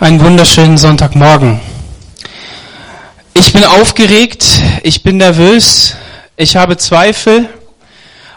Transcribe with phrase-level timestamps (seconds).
[0.00, 1.58] Einen wunderschönen Sonntagmorgen.
[3.34, 4.46] Ich bin aufgeregt,
[4.84, 5.96] ich bin nervös,
[6.36, 7.48] ich habe Zweifel,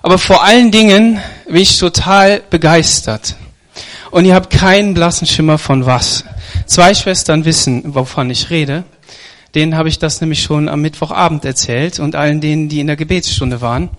[0.01, 3.35] aber vor allen Dingen bin ich total begeistert.
[4.09, 6.23] Und ihr habt keinen blassen Schimmer von was.
[6.65, 8.83] Zwei Schwestern wissen, wovon ich rede.
[9.53, 12.95] Denen habe ich das nämlich schon am Mittwochabend erzählt und allen denen, die in der
[12.95, 13.89] Gebetsstunde waren.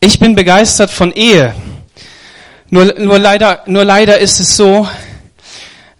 [0.00, 1.54] Ich bin begeistert von Ehe.
[2.68, 4.86] Nur, nur, leider, nur leider ist es so,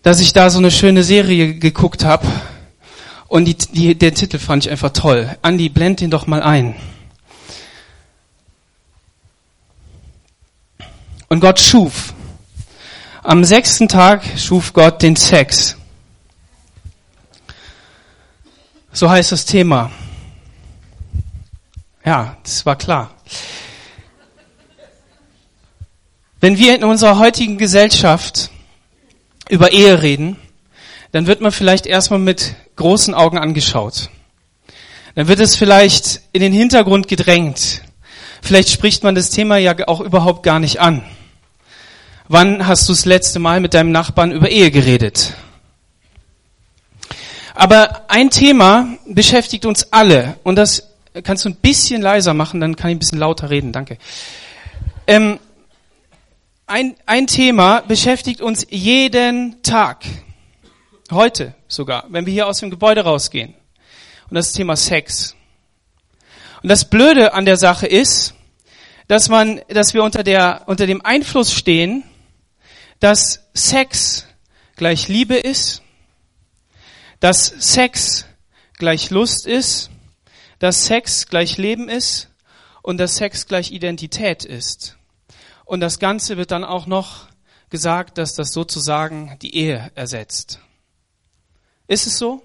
[0.04, 2.26] dass ich da so eine schöne Serie geguckt habe
[3.26, 5.34] und die, die, der Titel fand ich einfach toll.
[5.40, 6.76] Andi, blend den doch mal ein.
[11.28, 12.12] Und Gott schuf.
[13.22, 15.76] Am sechsten Tag schuf Gott den Sex.
[18.92, 19.90] So heißt das Thema.
[22.04, 23.10] Ja, das war klar.
[26.40, 28.50] Wenn wir in unserer heutigen Gesellschaft
[29.48, 30.36] über Ehe reden,
[31.12, 34.10] dann wird man vielleicht erstmal mit großen Augen angeschaut.
[35.14, 37.82] Dann wird es vielleicht in den Hintergrund gedrängt.
[38.42, 41.02] Vielleicht spricht man das Thema ja auch überhaupt gar nicht an.
[42.28, 45.34] Wann hast du das letzte Mal mit deinem Nachbarn über Ehe geredet?
[47.54, 50.90] Aber ein Thema beschäftigt uns alle und das
[51.22, 53.98] kannst du ein bisschen leiser machen, dann kann ich ein bisschen lauter reden, danke.
[55.06, 55.38] Ähm,
[56.74, 60.04] ein, ein Thema beschäftigt uns jeden Tag.
[61.08, 63.54] Heute sogar, wenn wir hier aus dem Gebäude rausgehen.
[64.28, 65.36] Und das Thema Sex.
[66.64, 68.34] Und das Blöde an der Sache ist,
[69.06, 72.02] dass man, dass wir unter der, unter dem Einfluss stehen,
[72.98, 74.26] dass Sex
[74.74, 75.80] gleich Liebe ist,
[77.20, 78.26] dass Sex
[78.78, 79.90] gleich Lust ist,
[80.58, 82.30] dass Sex gleich Leben ist
[82.82, 84.96] und dass Sex gleich Identität ist.
[85.64, 87.28] Und das Ganze wird dann auch noch
[87.70, 90.60] gesagt, dass das sozusagen die Ehe ersetzt.
[91.88, 92.42] Ist es so?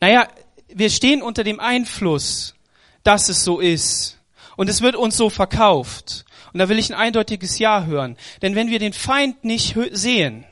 [0.00, 0.28] Naja,
[0.68, 2.54] wir stehen unter dem Einfluss,
[3.02, 4.18] dass es so ist.
[4.56, 6.24] Und es wird uns so verkauft.
[6.52, 8.16] Und da will ich ein eindeutiges Ja hören.
[8.42, 10.44] Denn wenn wir den Feind nicht sehen,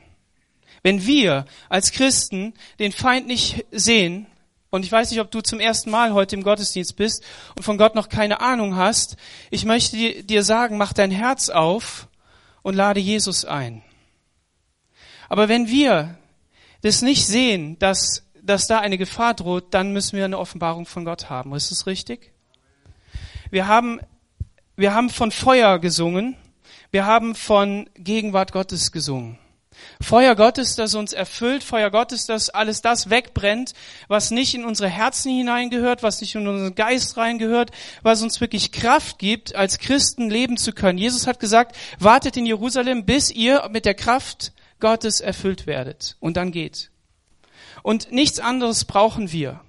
[0.83, 4.27] wenn wir als Christen den Feind nicht sehen,
[4.69, 7.23] und ich weiß nicht, ob du zum ersten Mal heute im Gottesdienst bist
[7.55, 9.15] und von Gott noch keine Ahnung hast.
[9.49, 12.07] Ich möchte dir sagen, mach dein Herz auf
[12.63, 13.81] und lade Jesus ein.
[15.29, 16.17] Aber wenn wir
[16.81, 21.05] das nicht sehen, dass, dass da eine Gefahr droht, dann müssen wir eine Offenbarung von
[21.05, 21.53] Gott haben.
[21.55, 22.33] Ist es richtig?
[23.49, 24.01] Wir haben,
[24.75, 26.35] wir haben von Feuer gesungen.
[26.91, 29.37] Wir haben von Gegenwart Gottes gesungen.
[30.01, 33.73] Feuer Gottes, das uns erfüllt, Feuer Gottes, das alles das wegbrennt,
[34.07, 37.71] was nicht in unsere Herzen hineingehört, was nicht in unseren Geist reingehört,
[38.03, 40.97] was uns wirklich Kraft gibt, als Christen leben zu können.
[40.97, 46.15] Jesus hat gesagt, wartet in Jerusalem, bis ihr mit der Kraft Gottes erfüllt werdet.
[46.19, 46.91] Und dann geht.
[47.83, 49.61] Und nichts anderes brauchen wir.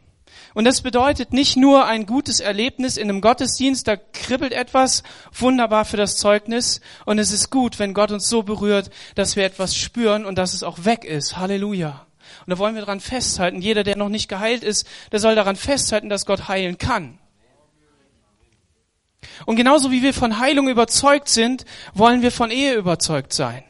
[0.55, 5.85] Und das bedeutet nicht nur ein gutes Erlebnis in einem Gottesdienst, da kribbelt etwas, wunderbar
[5.85, 6.81] für das Zeugnis.
[7.05, 10.55] Und es ist gut, wenn Gott uns so berührt, dass wir etwas spüren und dass
[10.55, 11.37] es auch weg ist.
[11.37, 12.07] Halleluja.
[12.47, 13.61] Und da wollen wir daran festhalten.
[13.61, 17.19] Jeder, der noch nicht geheilt ist, der soll daran festhalten, dass Gott heilen kann.
[19.47, 21.65] Und genauso wie wir von Heilung überzeugt sind,
[21.95, 23.65] wollen wir von Ehe überzeugt sein.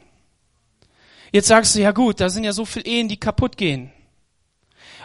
[1.31, 3.91] Jetzt sagst du, ja gut, da sind ja so viele Ehen, die kaputt gehen.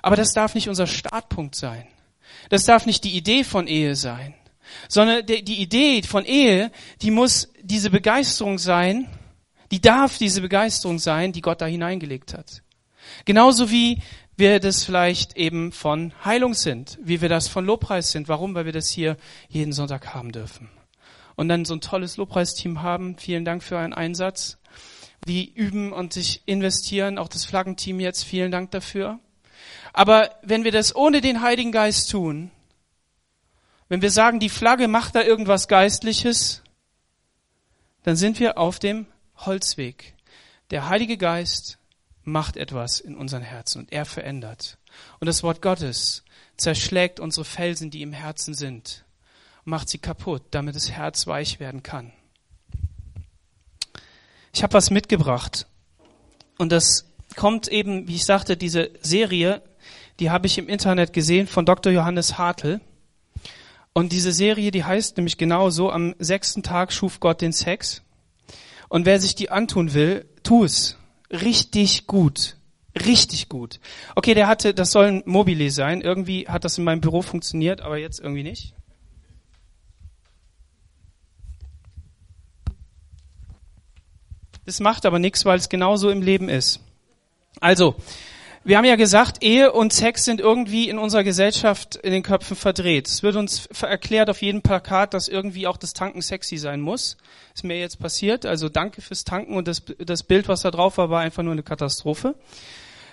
[0.04, 1.87] Aber das darf nicht unser Startpunkt sein.
[2.50, 4.34] Das darf nicht die Idee von Ehe sein.
[4.87, 6.70] Sondern die Idee von Ehe,
[7.00, 9.09] die muss diese Begeisterung sein,
[9.70, 12.62] die darf diese Begeisterung sein, die Gott da hineingelegt hat.
[13.25, 14.03] Genauso wie
[14.37, 18.28] wir das vielleicht eben von Heilung sind, wie wir das von Lobpreis sind.
[18.28, 18.54] Warum?
[18.54, 19.16] Weil wir das hier
[19.48, 20.69] jeden Sonntag haben dürfen.
[21.34, 23.16] Und dann so ein tolles Lobpreisteam haben.
[23.16, 24.59] Vielen Dank für euren Einsatz.
[25.26, 27.16] Die üben und sich investieren.
[27.16, 28.25] Auch das Flaggenteam jetzt.
[28.25, 29.19] Vielen Dank dafür.
[29.94, 32.50] Aber wenn wir das ohne den Heiligen Geist tun,
[33.88, 36.62] wenn wir sagen, die Flagge macht da irgendwas Geistliches,
[38.03, 39.06] dann sind wir auf dem
[39.37, 40.15] Holzweg.
[40.70, 41.79] Der Heilige Geist
[42.25, 44.79] macht etwas in unseren Herzen und er verändert.
[45.20, 46.25] Und das Wort Gottes
[46.56, 49.05] zerschlägt unsere Felsen, die im Herzen sind,
[49.62, 52.12] macht sie kaputt, damit das Herz weich werden kann.
[54.52, 55.69] Ich habe was mitgebracht.
[56.58, 57.06] Und das
[57.37, 59.62] kommt eben, wie ich sagte, diese Serie
[60.20, 61.93] die habe ich im Internet gesehen von Dr.
[61.93, 62.81] Johannes Hartl.
[63.93, 68.02] Und diese Serie, die heißt nämlich genau so, am sechsten Tag schuf Gott den Sex.
[68.88, 70.96] Und wer sich die antun will, tu es.
[71.31, 72.56] Richtig gut.
[73.06, 73.81] Richtig gut.
[74.14, 76.00] Okay, der hatte, das soll ein Mobile sein.
[76.00, 78.75] Irgendwie hat das in meinem Büro funktioniert, aber jetzt irgendwie nicht.
[84.64, 86.81] Das macht aber nichts, weil es genauso im Leben ist.
[87.61, 87.96] Also,
[88.64, 92.56] wir haben ja gesagt, Ehe und Sex sind irgendwie in unserer Gesellschaft in den Köpfen
[92.56, 93.06] verdreht.
[93.06, 97.19] Es wird uns erklärt auf jedem Plakat, dass irgendwie auch das Tanken sexy sein muss.
[97.55, 98.46] Ist mir jetzt passiert.
[98.46, 101.52] Also danke fürs Tanken und das, das Bild, was da drauf war, war einfach nur
[101.52, 102.37] eine Katastrophe.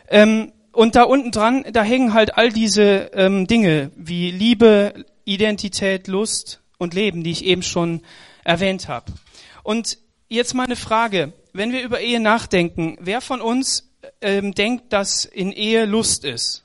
[0.08, 6.08] Ähm, und da unten dran, da hängen halt all diese ähm, Dinge wie Liebe, Identität,
[6.08, 8.04] Lust und Leben, die ich eben schon
[8.46, 9.12] erwähnt habe.
[9.64, 9.98] Und
[10.30, 11.34] jetzt mal eine Frage.
[11.52, 13.91] Wenn wir über Ehe nachdenken, wer von uns
[14.22, 16.64] ähm, denkt, dass in Ehe Lust ist?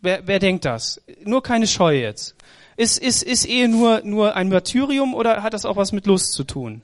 [0.00, 1.00] Wer, wer denkt das?
[1.24, 2.34] Nur keine Scheu jetzt.
[2.76, 6.32] Ist, ist, ist Ehe nur, nur ein Martyrium oder hat das auch was mit Lust
[6.32, 6.82] zu tun?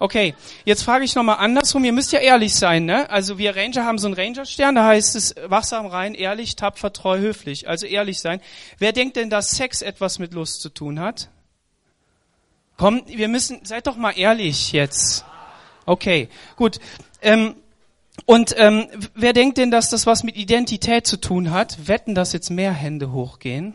[0.00, 1.84] Okay, jetzt frage ich nochmal andersrum.
[1.84, 3.08] Ihr müsst ja ehrlich sein, ne?
[3.08, 7.18] Also wir Ranger haben so einen Rangerstern, da heißt es wachsam, rein, ehrlich, tapfer, treu,
[7.20, 7.68] höflich.
[7.68, 8.40] Also ehrlich sein.
[8.78, 11.28] Wer denkt denn, dass Sex etwas mit Lust zu tun hat?
[12.76, 15.24] Komm, wir müssen, seid doch mal ehrlich jetzt.
[15.86, 16.80] Okay, gut.
[17.20, 17.54] Ähm,
[18.26, 21.88] und ähm, wer denkt denn, dass das was mit Identität zu tun hat?
[21.88, 23.74] Wetten, dass jetzt mehr Hände hochgehen?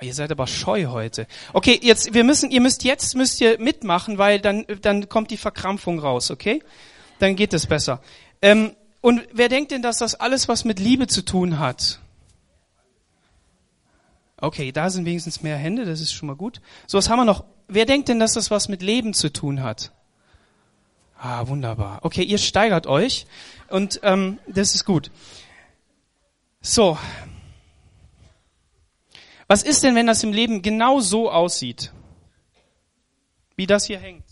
[0.00, 1.26] Oh, ihr seid aber scheu heute.
[1.52, 5.36] Okay, jetzt wir müssen, ihr müsst jetzt müsst ihr mitmachen, weil dann dann kommt die
[5.36, 6.62] Verkrampfung raus, okay?
[7.18, 8.00] Dann geht es besser.
[8.40, 12.00] Ähm, und wer denkt denn, dass das alles was mit Liebe zu tun hat?
[14.40, 16.60] Okay, da sind wenigstens mehr Hände, das ist schon mal gut.
[16.86, 17.44] So, was haben wir noch?
[17.66, 19.92] Wer denkt denn, dass das was mit Leben zu tun hat?
[21.20, 21.98] Ah, wunderbar.
[22.02, 23.26] Okay, ihr steigert euch
[23.68, 25.10] und ähm, das ist gut.
[26.60, 26.96] So.
[29.48, 31.92] Was ist denn, wenn das im Leben genau so aussieht?
[33.56, 34.24] Wie das hier hängt.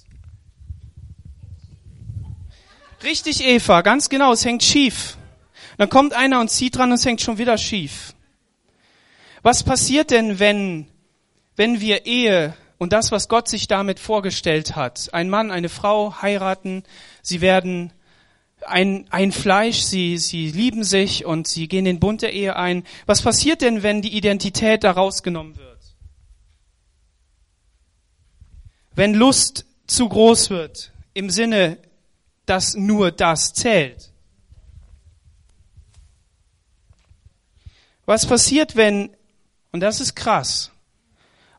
[3.02, 5.18] Richtig, Eva, ganz genau, es hängt schief.
[5.78, 8.14] Dann kommt einer und zieht dran und es hängt schon wieder schief.
[9.42, 10.86] Was passiert denn, wenn,
[11.56, 15.12] wenn wir Ehe und das, was Gott sich damit vorgestellt hat.
[15.12, 16.84] Ein Mann, eine Frau heiraten,
[17.22, 17.92] sie werden
[18.66, 22.84] ein, ein Fleisch, sie, sie lieben sich und sie gehen den Bund der Ehe ein.
[23.06, 25.76] Was passiert denn, wenn die Identität da rausgenommen wird?
[28.94, 31.78] Wenn Lust zu groß wird, im Sinne,
[32.46, 34.10] dass nur das zählt.
[38.06, 39.10] Was passiert, wenn,
[39.72, 40.70] und das ist krass,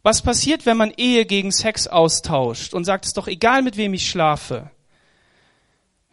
[0.07, 3.75] was passiert, wenn man Ehe gegen Sex austauscht und sagt, es ist doch egal, mit
[3.75, 4.71] wem ich schlafe?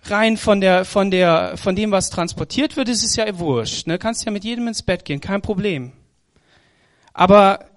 [0.03, 3.87] Rein von der, von der, von dem, was transportiert wird, ist es ja wurscht.
[3.87, 4.01] Ne?
[4.01, 5.93] Kannst ja mit jedem ins Bett gehen, kein Problem.
[7.13, 7.71] Aber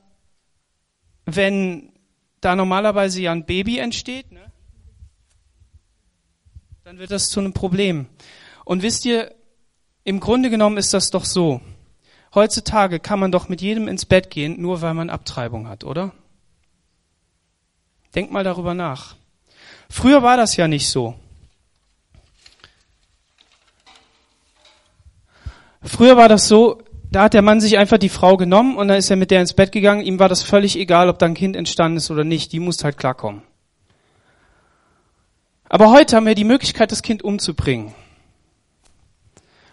[1.25, 1.93] wenn
[2.41, 4.51] da normalerweise ja ein Baby entsteht, ne?
[6.83, 8.07] dann wird das zu einem Problem.
[8.65, 9.35] Und wisst ihr,
[10.03, 11.61] im Grunde genommen ist das doch so.
[12.35, 16.11] Heutzutage kann man doch mit jedem ins Bett gehen, nur weil man Abtreibung hat, oder?
[18.15, 19.15] Denk mal darüber nach.
[19.89, 21.15] Früher war das ja nicht so.
[25.83, 28.97] Früher war das so, da hat der Mann sich einfach die Frau genommen und dann
[28.97, 30.01] ist er mit der ins Bett gegangen.
[30.01, 32.51] Ihm war das völlig egal, ob da ein Kind entstanden ist oder nicht.
[32.51, 33.41] Die muss halt klarkommen.
[35.69, 37.93] Aber heute haben wir die Möglichkeit, das Kind umzubringen.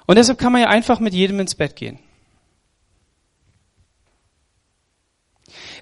[0.06, 1.99] Und deshalb kann man ja einfach mit jedem ins Bett gehen.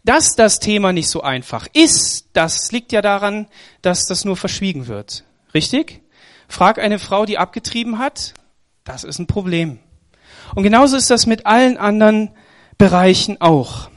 [0.05, 3.47] Dass das Thema nicht so einfach ist, das liegt ja daran,
[3.83, 5.25] dass das nur verschwiegen wird.
[5.55, 6.03] Richtig?
[6.49, 8.35] Frag eine Frau, die abgetrieben hat,
[8.85, 9.79] das ist ein Problem.
[10.55, 12.31] Und genauso ist das mit allen anderen
[12.79, 13.91] Bereichen auch.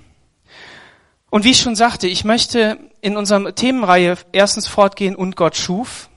[1.29, 6.10] Und wie ich schon sagte, ich möchte in unserer Themenreihe erstens fortgehen und Gott schuf.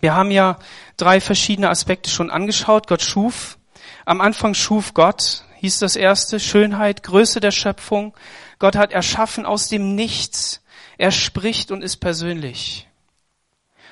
[0.00, 0.58] Wir haben ja
[0.96, 2.86] drei verschiedene Aspekte schon angeschaut.
[2.86, 3.58] Gott schuf.
[4.06, 8.14] Am Anfang schuf Gott, hieß das erste, Schönheit, Größe der Schöpfung.
[8.58, 10.62] Gott hat erschaffen aus dem Nichts.
[10.96, 12.88] Er spricht und ist persönlich.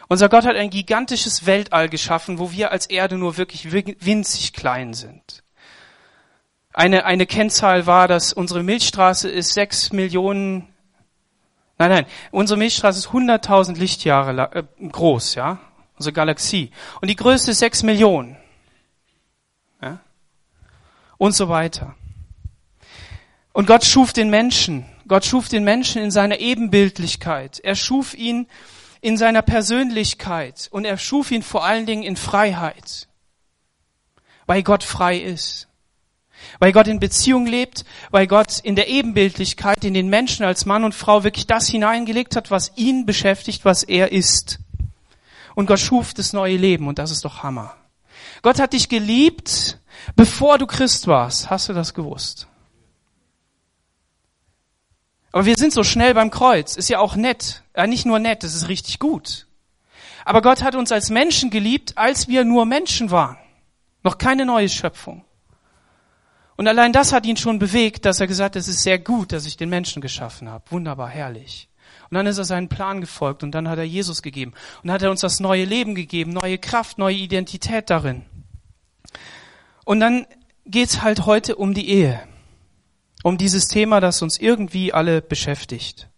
[0.08, 4.94] Unser Gott hat ein gigantisches Weltall geschaffen, wo wir als Erde nur wirklich winzig klein
[4.94, 5.42] sind.
[6.72, 10.68] Eine, eine Kennzahl war, dass unsere Milchstraße ist sechs Millionen,
[11.78, 15.58] nein, nein, unsere Milchstraße ist 100.000 Lichtjahre äh, groß, ja,
[15.96, 16.70] unsere Galaxie.
[17.00, 18.36] Und die größte ist sechs Millionen.
[21.18, 21.94] Und so weiter.
[23.52, 24.84] Und Gott schuf den Menschen.
[25.08, 27.58] Gott schuf den Menschen in seiner Ebenbildlichkeit.
[27.60, 28.48] Er schuf ihn
[29.00, 33.08] in seiner Persönlichkeit und er schuf ihn vor allen Dingen in Freiheit.
[34.46, 35.68] Weil Gott frei ist.
[36.58, 40.84] Weil Gott in Beziehung lebt, weil Gott in der Ebenbildlichkeit in den Menschen als Mann
[40.84, 44.58] und Frau wirklich das hineingelegt hat, was ihn beschäftigt, was er ist.
[45.54, 47.74] Und Gott schuf das neue Leben und das ist doch Hammer.
[48.42, 49.78] Gott hat dich geliebt,
[50.14, 51.50] bevor du Christ warst.
[51.50, 52.48] Hast du das gewusst?
[55.32, 56.76] Aber wir sind so schnell beim Kreuz.
[56.76, 57.62] Ist ja auch nett.
[57.76, 59.46] Ja, nicht nur nett, es ist richtig gut.
[60.24, 63.36] Aber Gott hat uns als Menschen geliebt, als wir nur Menschen waren.
[64.02, 65.24] Noch keine neue Schöpfung.
[66.56, 69.32] Und allein das hat ihn schon bewegt, dass er gesagt hat, es ist sehr gut,
[69.32, 70.64] dass ich den Menschen geschaffen habe.
[70.70, 71.68] Wunderbar, herrlich.
[72.08, 74.52] Und dann ist er seinen Plan gefolgt und dann hat er Jesus gegeben.
[74.82, 78.24] Und dann hat er uns das neue Leben gegeben, neue Kraft, neue Identität darin.
[79.86, 80.26] Und dann
[80.64, 82.20] geht's halt heute um die Ehe.
[83.22, 86.10] Um dieses Thema, das uns irgendwie alle beschäftigt.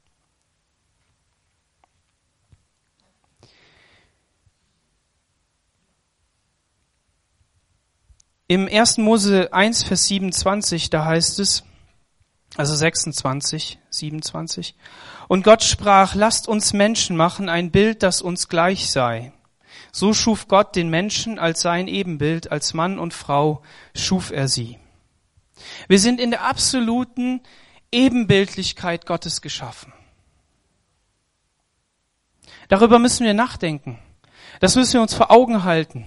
[8.46, 8.96] Im 1.
[8.96, 11.62] Mose 1, Vers 27, da heißt es,
[12.56, 14.75] also 26, 27,
[15.28, 19.34] und Gott sprach, lasst uns Menschen machen, ein Bild, das uns gleich sei.
[19.92, 23.62] So schuf Gott den Menschen als sein Ebenbild, als Mann und Frau
[23.95, 24.78] schuf er sie.
[25.88, 27.40] Wir sind in der absoluten
[27.90, 29.92] Ebenbildlichkeit Gottes geschaffen.
[32.68, 33.99] Darüber müssen wir nachdenken.
[34.61, 36.07] Das müssen wir uns vor Augen halten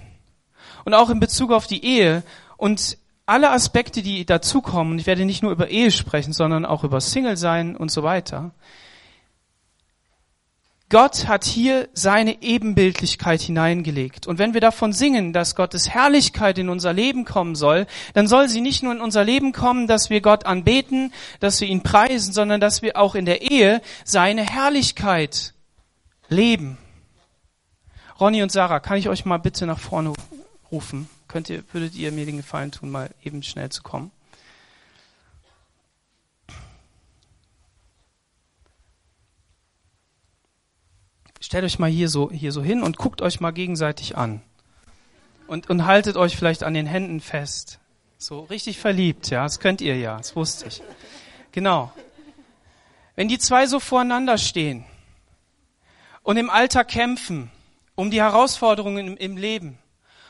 [0.84, 2.22] und auch in Bezug auf die Ehe
[2.56, 7.00] und alle Aspekte, die dazukommen, ich werde nicht nur über Ehe sprechen, sondern auch über
[7.00, 8.52] Single sein und so weiter.
[10.92, 14.26] Gott hat hier seine Ebenbildlichkeit hineingelegt.
[14.26, 18.50] Und wenn wir davon singen, dass Gottes Herrlichkeit in unser Leben kommen soll, dann soll
[18.50, 22.34] sie nicht nur in unser Leben kommen, dass wir Gott anbeten, dass wir ihn preisen,
[22.34, 25.54] sondern dass wir auch in der Ehe seine Herrlichkeit
[26.28, 26.76] leben.
[28.20, 30.12] Ronny und Sarah, kann ich euch mal bitte nach vorne
[30.70, 31.08] rufen.
[31.26, 34.10] Könnt ihr, würdet ihr mir den Gefallen tun, mal eben schnell zu kommen?
[41.42, 44.42] Stellt euch mal hier so, hier so hin und guckt euch mal gegenseitig an.
[45.48, 47.80] Und, und haltet euch vielleicht an den Händen fest.
[48.16, 50.80] So richtig verliebt, ja, das könnt ihr ja, das wusste ich.
[51.50, 51.92] Genau.
[53.16, 54.84] Wenn die zwei so voreinander stehen
[56.22, 57.50] und im Alltag kämpfen
[57.96, 59.78] um die Herausforderungen im, im Leben,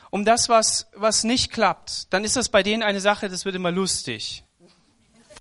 [0.09, 3.53] um das, was, was nicht klappt, dann ist das bei denen eine Sache, das wird
[3.53, 4.43] immer lustig.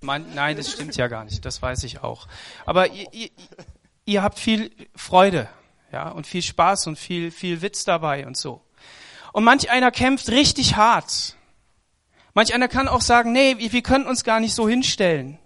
[0.03, 2.29] Man, nein, das stimmt ja gar nicht, das weiß ich auch.
[2.67, 3.31] Aber ihr, ihr,
[4.05, 5.49] ihr habt viel Freude,
[5.93, 8.63] ja, und viel Spaß und viel, viel Witz dabei und so.
[9.33, 11.37] Und manch einer kämpft richtig hart.
[12.35, 15.39] Manch einer kann auch sagen, nee, wir können uns gar nicht so hinstellen.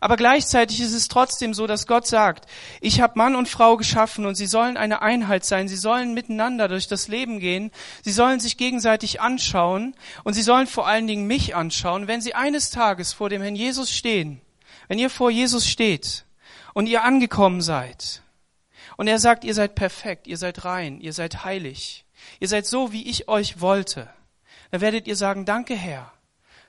[0.00, 2.46] Aber gleichzeitig ist es trotzdem so, dass Gott sagt,
[2.80, 6.66] ich habe Mann und Frau geschaffen und sie sollen eine Einheit sein, sie sollen miteinander
[6.66, 7.70] durch das Leben gehen,
[8.02, 12.34] sie sollen sich gegenseitig anschauen und sie sollen vor allen Dingen mich anschauen, wenn sie
[12.34, 14.40] eines Tages vor dem Herrn Jesus stehen,
[14.88, 16.24] wenn ihr vor Jesus steht
[16.74, 18.22] und ihr angekommen seid
[18.96, 22.04] und er sagt, ihr seid perfekt, ihr seid rein, ihr seid heilig,
[22.40, 24.08] ihr seid so, wie ich euch wollte,
[24.70, 26.12] dann werdet ihr sagen, danke Herr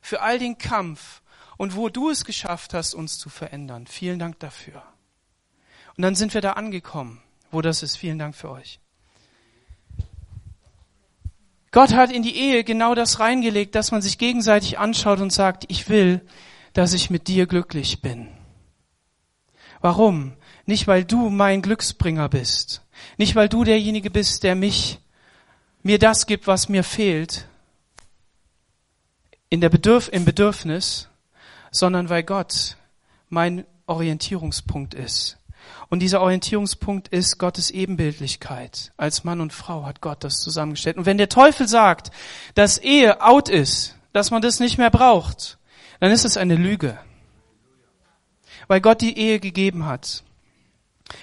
[0.01, 1.22] für all den Kampf,
[1.58, 3.88] und wo du es geschafft hast, uns zu verändern.
[3.88, 4.84] Vielen Dank dafür.
[5.96, 7.96] Und dann sind wir da angekommen, wo das ist.
[7.96, 8.80] Vielen Dank für euch.
[11.72, 15.65] Gott hat in die Ehe genau das reingelegt, dass man sich gegenseitig anschaut und sagt,
[15.70, 16.22] ich will,
[16.74, 18.30] dass ich mit dir glücklich bin.
[19.82, 20.34] Warum?
[20.65, 22.82] Nicht, weil du mein Glücksbringer bist.
[23.17, 25.00] Nicht, weil du derjenige bist, der mich,
[25.82, 27.48] mir das gibt, was mir fehlt.
[29.50, 31.10] In der Bedürf, im Bedürfnis,
[31.70, 32.77] sondern weil Gott
[33.29, 35.38] mein Orientierungspunkt ist.
[35.89, 38.93] Und dieser Orientierungspunkt ist Gottes Ebenbildlichkeit.
[38.98, 40.98] Als Mann und Frau hat Gott das zusammengestellt.
[40.98, 42.12] Und wenn der Teufel sagt,
[42.55, 45.58] dass Ehe out ist, dass man das nicht mehr braucht,
[46.00, 46.98] dann ist es eine Lüge.
[48.67, 50.24] Weil Gott die Ehe gegeben hat.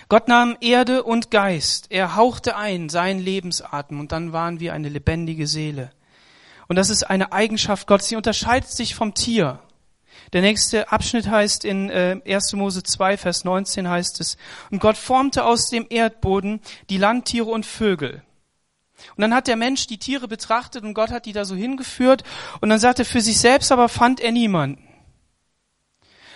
[0.08, 1.86] Gott nahm Erde und Geist.
[1.90, 5.90] Er hauchte ein seinen Lebensatem und dann waren wir eine lebendige Seele.
[6.68, 8.08] Und das ist eine Eigenschaft Gottes.
[8.08, 9.60] Sie unterscheidet sich vom Tier.
[10.32, 12.52] Der nächste Abschnitt heißt in äh, 1.
[12.52, 14.36] Mose 2, Vers 19 heißt es,
[14.70, 18.22] und Gott formte aus dem Erdboden die Landtiere und Vögel.
[19.16, 22.22] Und dann hat der Mensch die Tiere betrachtet und Gott hat die da so hingeführt
[22.60, 24.89] und dann sagte für sich selbst aber fand er niemanden.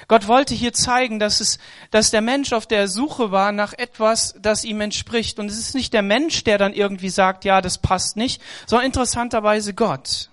[0.09, 1.59] Gott wollte hier zeigen, dass es,
[1.91, 5.39] dass der Mensch auf der Suche war nach etwas, das ihm entspricht.
[5.39, 8.87] Und es ist nicht der Mensch, der dann irgendwie sagt, ja, das passt nicht, sondern
[8.87, 10.31] interessanterweise Gott.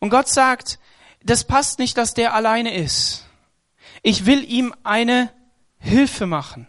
[0.00, 0.78] Und Gott sagt,
[1.22, 3.24] das passt nicht, dass der alleine ist.
[4.02, 5.30] Ich will ihm eine
[5.78, 6.66] Hilfe machen.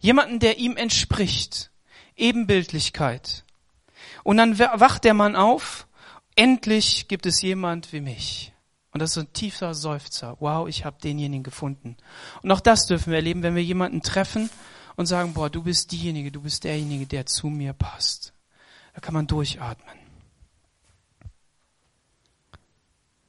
[0.00, 1.70] Jemanden, der ihm entspricht.
[2.16, 3.44] Ebenbildlichkeit.
[4.24, 5.86] Und dann wacht der Mann auf.
[6.36, 8.52] Endlich gibt es jemand wie mich.
[8.92, 10.36] Und das ist ein tiefer Seufzer.
[10.40, 11.96] Wow, ich habe denjenigen gefunden.
[12.42, 14.50] Und auch das dürfen wir erleben, wenn wir jemanden treffen
[14.96, 18.32] und sagen, boah, du bist diejenige, du bist derjenige, der zu mir passt.
[18.94, 19.96] Da kann man durchatmen.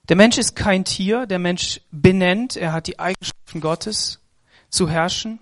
[0.09, 4.19] Der Mensch ist kein Tier, der Mensch benennt, er hat die Eigenschaften Gottes
[4.69, 5.39] zu herrschen.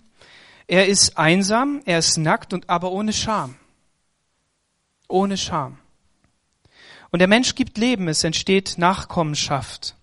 [0.67, 3.55] Er ist einsam, er ist nackt und aber ohne Scham.
[5.07, 5.79] Ohne Scham.
[7.09, 9.95] Und der Mensch gibt Leben, es entsteht Nachkommenschaft.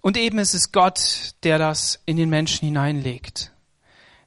[0.00, 3.52] Und eben ist es Gott, der das in den Menschen hineinlegt,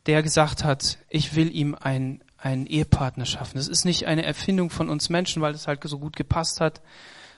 [0.06, 3.58] der gesagt hat, ich will ihm ein, einen Ehepartner schaffen.
[3.58, 6.82] Das ist nicht eine Erfindung von uns Menschen, weil es halt so gut gepasst hat,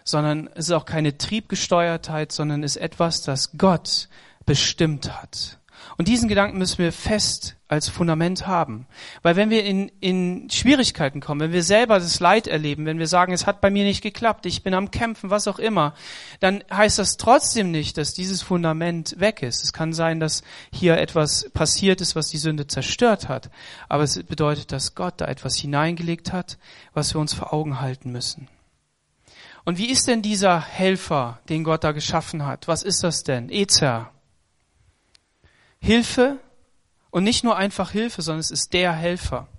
[0.04, 4.10] sondern es ist auch keine Triebgesteuertheit, sondern es ist etwas, das Gott
[4.46, 5.60] bestimmt hat.
[5.98, 8.88] Und diesen Gedanken müssen wir fest als Fundament haben.
[9.22, 13.08] Weil wenn wir in, in Schwierigkeiten kommen, wenn wir selber das Leid erleben, wenn wir
[13.08, 15.94] sagen, es hat bei mir nicht geklappt, ich bin am Kämpfen, was auch immer,
[16.40, 19.64] dann heißt das trotzdem nicht, dass dieses Fundament weg ist.
[19.64, 23.50] Es kann sein, dass hier etwas passiert ist, was die Sünde zerstört hat.
[23.90, 26.58] Aber es bedeutet, dass Gott da etwas hineingelegt hat,
[26.94, 28.48] was wir uns vor Augen halten müssen.
[29.66, 32.68] Und wie ist denn dieser Helfer, den Gott da geschaffen hat?
[32.68, 33.50] Was ist das denn?
[33.50, 34.12] Ezer.
[35.84, 36.40] Hilfe
[37.12, 39.50] und nicht nur einfach Hilfe, sondern es ist der Helfer.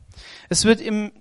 [0.49, 1.13] Es wird im,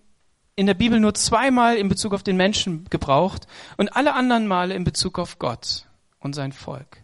[0.56, 3.46] in der Bibel nur zweimal in Bezug auf den Menschen gebraucht
[3.76, 5.88] und alle anderen Male in Bezug auf Gott
[6.22, 7.04] und sein Volk.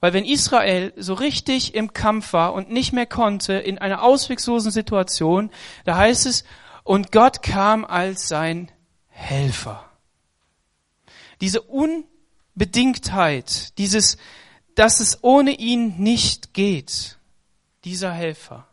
[0.00, 4.72] Weil wenn Israel so richtig im Kampf war und nicht mehr konnte, in einer ausweglosen
[4.72, 5.52] Situation,
[5.84, 6.42] da heißt es,
[6.82, 8.72] und Gott kam als sein
[9.06, 9.88] Helfer.
[11.40, 14.16] Diese Unbedingtheit, dieses,
[14.74, 17.17] dass es ohne ihn nicht geht,
[17.88, 18.66] dieser Helfer.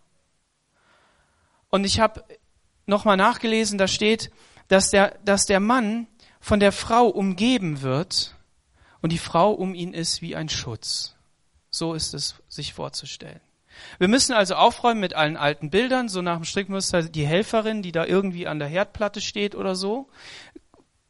[1.69, 2.23] Und ich habe
[2.85, 4.29] nochmal nachgelesen, da steht,
[4.67, 6.07] dass der, dass der Mann
[6.41, 8.35] von der Frau umgeben wird
[9.01, 11.15] und die Frau um ihn ist wie ein Schutz.
[11.69, 13.39] So ist es sich vorzustellen.
[13.99, 17.91] Wir müssen also aufräumen mit allen alten Bildern, so nach dem Strickmuster die Helferin, die
[17.91, 20.09] da irgendwie an der Herdplatte steht oder so.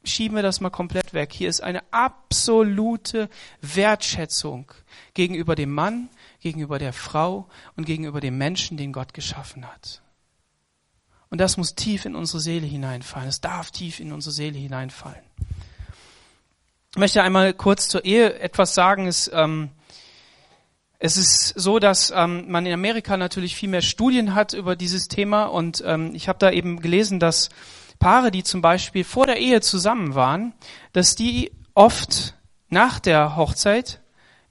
[0.03, 1.33] Schieben wir das mal komplett weg.
[1.33, 3.29] Hier ist eine absolute
[3.61, 4.71] Wertschätzung
[5.15, 6.09] gegenüber dem Mann,
[6.45, 10.03] gegenüber der Frau und gegenüber dem Menschen, den Gott geschaffen hat.
[11.31, 13.27] Und das muss tief in unsere Seele hineinfallen.
[13.27, 15.23] Es darf tief in unsere Seele hineinfallen.
[16.91, 19.07] Ich möchte einmal kurz zur Ehe etwas sagen.
[19.07, 19.71] Es, ähm,
[20.99, 25.07] es ist so, dass ähm, man in Amerika natürlich viel mehr Studien hat über dieses
[25.07, 25.45] Thema.
[25.45, 27.49] Und ähm, ich habe da eben gelesen, dass
[27.97, 30.53] Paare, die zum Beispiel vor der Ehe zusammen waren,
[30.93, 32.35] dass die oft
[32.69, 33.99] nach der Hochzeit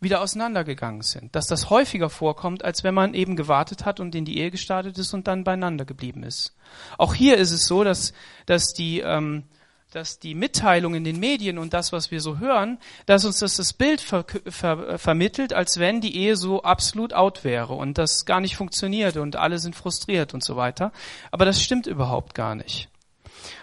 [0.05, 1.35] wieder auseinandergegangen sind.
[1.35, 4.97] Dass das häufiger vorkommt, als wenn man eben gewartet hat und in die Ehe gestartet
[4.99, 6.55] ist und dann beieinander geblieben ist.
[6.97, 8.13] Auch hier ist es so, dass,
[8.47, 9.45] dass die, ähm,
[9.91, 13.57] dass die Mitteilung in den Medien und das, was wir so hören, dass uns das
[13.57, 18.25] das Bild ver ver vermittelt, als wenn die Ehe so absolut out wäre und das
[18.25, 20.93] gar nicht funktioniert und alle sind frustriert und so weiter.
[21.31, 22.89] Aber das stimmt überhaupt gar nicht.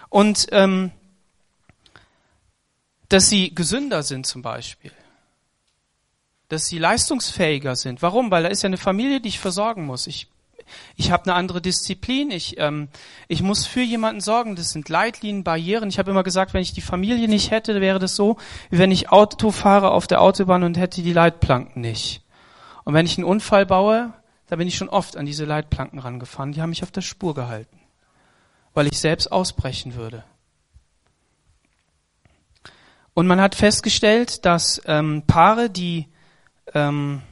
[0.08, 0.90] Und ähm,
[3.08, 4.92] dass sie gesünder sind zum Beispiel
[6.52, 8.02] dass sie leistungsfähiger sind.
[8.02, 8.30] Warum?
[8.30, 10.06] Weil da ist ja eine Familie, die ich versorgen muss.
[10.06, 10.28] Ich,
[10.96, 12.30] ich habe eine andere Disziplin.
[12.30, 12.88] Ich, ähm,
[13.26, 14.54] ich muss für jemanden sorgen.
[14.54, 15.88] Das sind Leitlinien, Barrieren.
[15.88, 18.36] Ich habe immer gesagt, wenn ich die Familie nicht hätte, wäre das so,
[18.68, 22.22] wie wenn ich Auto fahre auf der Autobahn und hätte die Leitplanken nicht.
[22.84, 24.12] Und wenn ich einen Unfall baue,
[24.48, 26.52] da bin ich schon oft an diese Leitplanken rangefahren.
[26.52, 27.80] Die haben mich auf der Spur gehalten,
[28.74, 30.22] weil ich selbst ausbrechen würde.
[33.14, 36.11] Und man hat festgestellt, dass ähm, Paare, die
[36.74, 37.22] ähm,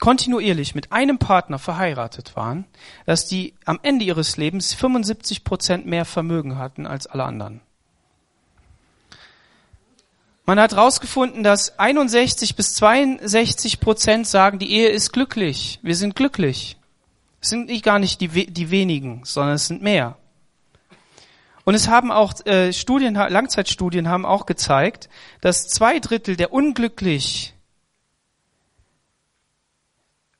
[0.00, 2.66] kontinuierlich mit einem Partner verheiratet waren,
[3.06, 7.60] dass die am Ende ihres Lebens 75 Prozent mehr Vermögen hatten als alle anderen.
[10.44, 15.80] Man hat herausgefunden, dass 61 bis 62 Prozent sagen, die Ehe ist glücklich.
[15.82, 16.76] Wir sind glücklich.
[17.40, 20.16] Es sind nicht gar nicht die, die wenigen, sondern es sind mehr.
[21.64, 25.08] Und es haben auch äh, Studien, Langzeitstudien haben auch gezeigt,
[25.40, 27.55] dass zwei Drittel der unglücklich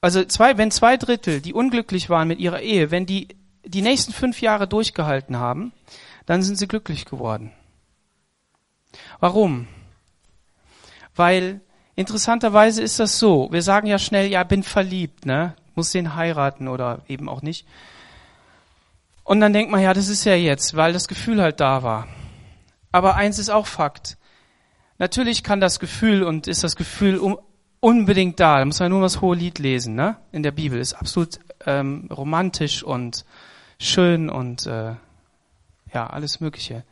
[0.01, 3.29] also zwei, wenn zwei Drittel, die unglücklich waren mit ihrer Ehe, wenn die
[3.65, 5.73] die nächsten fünf Jahre durchgehalten haben,
[6.25, 7.53] dann sind sie glücklich geworden.
[9.21, 9.67] Warum?
[11.15, 11.61] Weil
[11.95, 13.49] interessanterweise ist das so.
[13.51, 15.55] Wir sagen ja schnell, ja, bin verliebt, ne?
[15.75, 17.67] Muss den heiraten oder eben auch nicht.
[19.25, 22.07] Und dann denkt man, ja, das ist ja jetzt, weil das Gefühl halt da war.
[22.93, 24.17] Aber eins ist auch Fakt.
[24.99, 27.39] Natürlich kann das Gefühl und ist das Gefühl um,
[27.87, 28.59] unbedingt da.
[28.59, 30.17] Da muss man nur das hohe Lied lesen, ne?
[30.33, 33.25] In der Bibel ist absolut ähm, romantisch und
[33.79, 34.97] schön und äh,
[35.95, 36.83] ja alles Mögliche.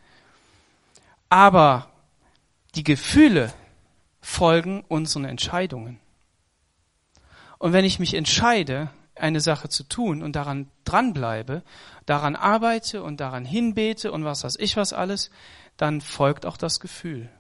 [1.29, 1.89] Aber
[2.77, 3.53] die Gefühle
[4.21, 5.99] folgen unseren Entscheidungen.
[7.59, 11.63] Und wenn ich mich entscheide, eine Sache zu tun und daran dranbleibe,
[12.07, 15.31] daran arbeite und daran hinbete und was weiß ich was alles,
[15.77, 17.31] dann folgt auch das Gefühl.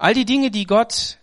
[0.00, 1.18] All die Dinge, die Gott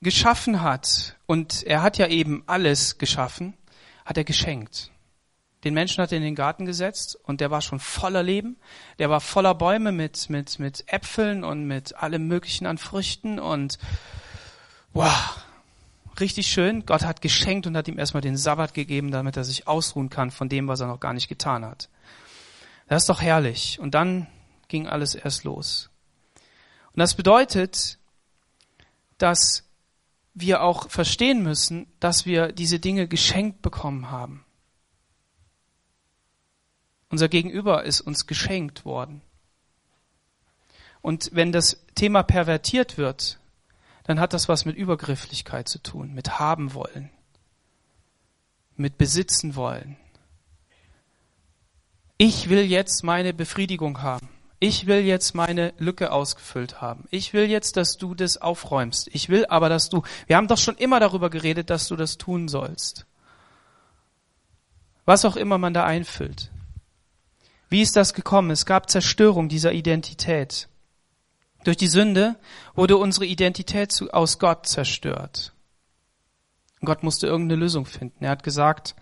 [0.00, 3.54] geschaffen hat, und er hat ja eben alles geschaffen,
[4.04, 4.90] hat er geschenkt.
[5.62, 8.56] Den Menschen hat er in den Garten gesetzt und der war schon voller Leben.
[8.98, 13.78] Der war voller Bäume mit, mit, mit Äpfeln und mit allem Möglichen an Früchten und
[14.92, 15.40] wow,
[16.18, 16.84] richtig schön.
[16.84, 20.32] Gott hat geschenkt und hat ihm erstmal den Sabbat gegeben, damit er sich ausruhen kann
[20.32, 21.88] von dem, was er noch gar nicht getan hat.
[22.88, 23.78] Das ist doch herrlich.
[23.78, 24.26] Und dann
[24.66, 25.91] ging alles erst los.
[26.94, 27.98] Und das bedeutet,
[29.18, 29.64] dass
[30.34, 34.44] wir auch verstehen müssen, dass wir diese Dinge geschenkt bekommen haben.
[37.08, 39.20] Unser Gegenüber ist uns geschenkt worden.
[41.02, 43.38] Und wenn das Thema pervertiert wird,
[44.04, 47.10] dann hat das was mit Übergrifflichkeit zu tun, mit haben wollen,
[48.76, 49.96] mit besitzen wollen.
[52.16, 54.28] Ich will jetzt meine Befriedigung haben.
[54.64, 57.08] Ich will jetzt meine Lücke ausgefüllt haben.
[57.10, 59.08] Ich will jetzt, dass du das aufräumst.
[59.12, 62.16] Ich will aber, dass du, wir haben doch schon immer darüber geredet, dass du das
[62.16, 63.04] tun sollst.
[65.04, 66.52] Was auch immer man da einfüllt.
[67.70, 68.52] Wie ist das gekommen?
[68.52, 70.68] Es gab Zerstörung dieser Identität.
[71.64, 72.36] Durch die Sünde
[72.76, 75.54] wurde unsere Identität aus Gott zerstört.
[76.82, 78.22] Gott musste irgendeine Lösung finden.
[78.22, 78.94] Er hat gesagt,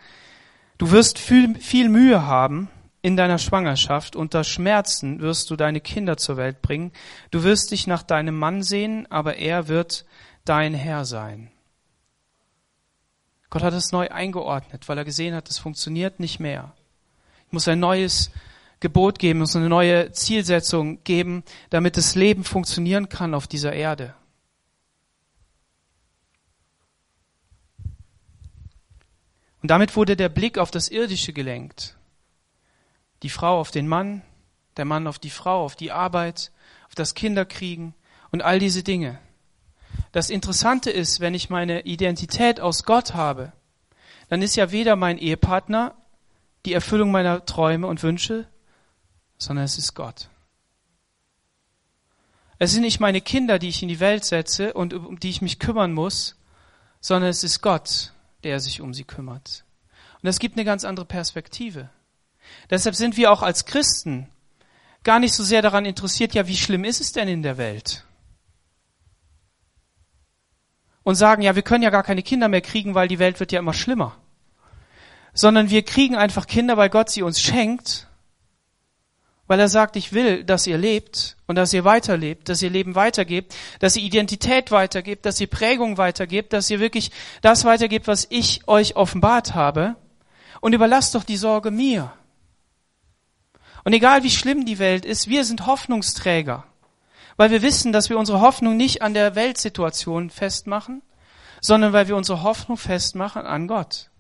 [0.79, 2.71] du wirst viel, viel Mühe haben,
[3.03, 6.93] in deiner Schwangerschaft, unter Schmerzen wirst du deine Kinder zur Welt bringen.
[7.31, 10.05] Du wirst dich nach deinem Mann sehen, aber er wird
[10.45, 11.51] dein Herr sein.
[13.49, 16.75] Gott hat es neu eingeordnet, weil er gesehen hat, es funktioniert nicht mehr.
[17.47, 18.31] Ich muss ein neues
[18.81, 24.15] Gebot geben, muss eine neue Zielsetzung geben, damit das Leben funktionieren kann auf dieser Erde.
[29.63, 31.97] Und damit wurde der Blick auf das Irdische gelenkt
[33.23, 34.23] die Frau auf den Mann,
[34.77, 36.53] der Mann auf die Frau, auf die Arbeit,
[36.89, 37.95] auf das Kinderkriegen
[38.31, 39.19] und all diese Dinge.
[40.13, 43.53] Das Interessante ist, wenn ich meine Identität aus Gott habe,
[44.29, 45.95] dann ist ja weder mein Ehepartner
[46.65, 48.47] die Erfüllung meiner Träume und Wünsche,
[49.39, 50.29] sondern es ist Gott.
[52.59, 55.41] Es sind nicht meine Kinder, die ich in die Welt setze und um die ich
[55.41, 56.37] mich kümmern muss,
[57.01, 58.13] sondern es ist Gott,
[58.45, 59.65] der sich um sie kümmert.
[60.15, 61.89] Und das gibt eine ganz andere Perspektive.
[62.69, 64.29] Deshalb sind wir auch als Christen
[65.03, 68.05] gar nicht so sehr daran interessiert, ja, wie schlimm ist es denn in der Welt?
[71.03, 73.53] Und sagen, ja, wir können ja gar keine Kinder mehr kriegen, weil die Welt wird
[73.53, 74.17] ja immer schlimmer.
[75.33, 78.09] Sondern wir kriegen einfach Kinder, weil Gott sie uns schenkt,
[79.47, 82.95] weil er sagt, ich will, dass ihr lebt und dass ihr weiterlebt, dass ihr Leben
[82.95, 88.29] weitergebt, dass ihr Identität weitergebt, dass ihr Prägung weitergebt, dass ihr wirklich das weitergebt, was
[88.31, 89.97] ich euch offenbart habe.
[90.61, 92.13] Und überlasst doch die Sorge mir.
[93.85, 96.65] Und egal wie schlimm die Welt ist, wir sind Hoffnungsträger,
[97.37, 101.03] weil wir wissen, dass wir unsere Hoffnung nicht an der Weltsituation festmachen,
[101.61, 104.11] sondern weil wir unsere Hoffnung festmachen an Gott.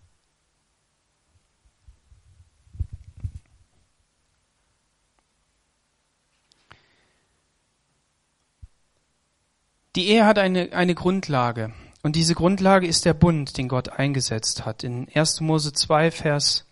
[9.96, 11.74] Die Ehe hat eine, eine Grundlage.
[12.02, 14.84] Und diese Grundlage ist der Bund, den Gott eingesetzt hat.
[14.84, 15.40] In 1.
[15.40, 16.64] Mose 2, Vers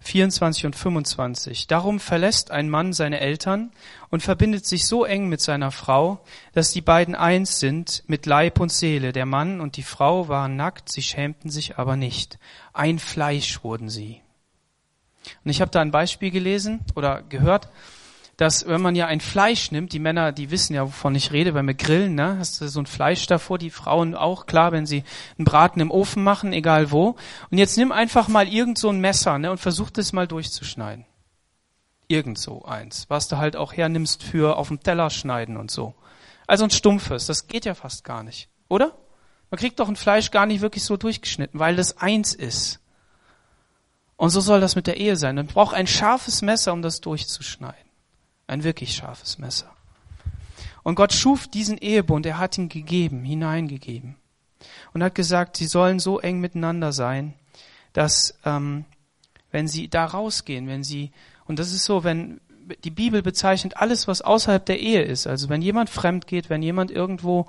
[0.00, 1.66] 24 und 25.
[1.66, 3.70] Darum verlässt ein Mann seine Eltern
[4.08, 6.20] und verbindet sich so eng mit seiner Frau,
[6.52, 9.12] dass die beiden eins sind mit Leib und Seele.
[9.12, 12.38] Der Mann und die Frau waren nackt, sie schämten sich aber nicht.
[12.72, 14.22] Ein Fleisch wurden sie.
[15.44, 17.68] Und ich habe da ein Beispiel gelesen oder gehört
[18.40, 21.52] dass wenn man ja ein Fleisch nimmt, die Männer, die wissen ja, wovon ich rede,
[21.52, 24.86] wenn wir grillen, ne, hast du so ein Fleisch davor, die Frauen auch, klar, wenn
[24.86, 25.04] sie
[25.36, 27.16] einen Braten im Ofen machen, egal wo.
[27.50, 31.04] Und jetzt nimm einfach mal irgend so ein Messer, ne, und versuch das mal durchzuschneiden.
[32.08, 35.94] Irgend so eins, was du halt auch hernimmst für auf dem Teller schneiden und so.
[36.46, 38.96] Also ein stumpfes, das geht ja fast gar nicht, oder?
[39.50, 42.80] Man kriegt doch ein Fleisch gar nicht wirklich so durchgeschnitten, weil das eins ist.
[44.16, 45.34] Und so soll das mit der Ehe sein.
[45.34, 47.89] Man braucht ein scharfes Messer, um das durchzuschneiden.
[48.50, 49.70] Ein wirklich scharfes Messer.
[50.82, 54.16] Und Gott schuf diesen Ehebund, er hat ihn gegeben, hineingegeben.
[54.92, 57.34] Und hat gesagt, sie sollen so eng miteinander sein,
[57.92, 58.86] dass ähm,
[59.52, 61.12] wenn sie da rausgehen, wenn sie,
[61.46, 62.40] und das ist so, wenn
[62.82, 66.60] die Bibel bezeichnet alles, was außerhalb der Ehe ist, also wenn jemand fremd geht, wenn
[66.60, 67.46] jemand irgendwo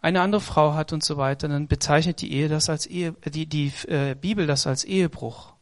[0.00, 3.46] eine andere Frau hat und so weiter, dann bezeichnet die Ehe das als Ehe, die,
[3.46, 5.54] die äh, Bibel das als Ehebruch.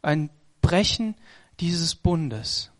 [0.00, 0.30] Ein
[0.62, 1.16] Brechen
[1.58, 2.70] dieses Bundes.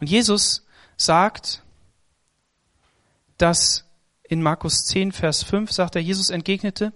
[0.00, 1.62] Und Jesus sagt,
[3.36, 3.84] dass
[4.28, 6.92] in Markus 10, Vers 5 sagt er, Jesus entgegnete,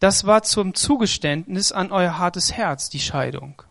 [0.00, 3.62] das war zum Zugeständnis an euer hartes Herz, die Scheidung.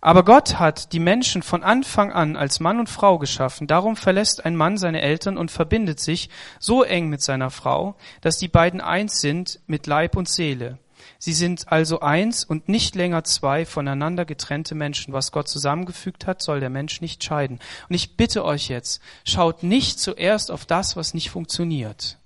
[0.00, 3.66] Aber Gott hat die Menschen von Anfang an als Mann und Frau geschaffen.
[3.66, 8.38] Darum verlässt ein Mann seine Eltern und verbindet sich so eng mit seiner Frau, dass
[8.38, 10.78] die beiden eins sind mit Leib und Seele.
[11.22, 15.12] Sie sind also eins und nicht länger zwei voneinander getrennte Menschen.
[15.12, 17.60] Was Gott zusammengefügt hat, soll der Mensch nicht scheiden.
[17.90, 22.16] Und ich bitte euch jetzt, schaut nicht zuerst auf das, was nicht funktioniert.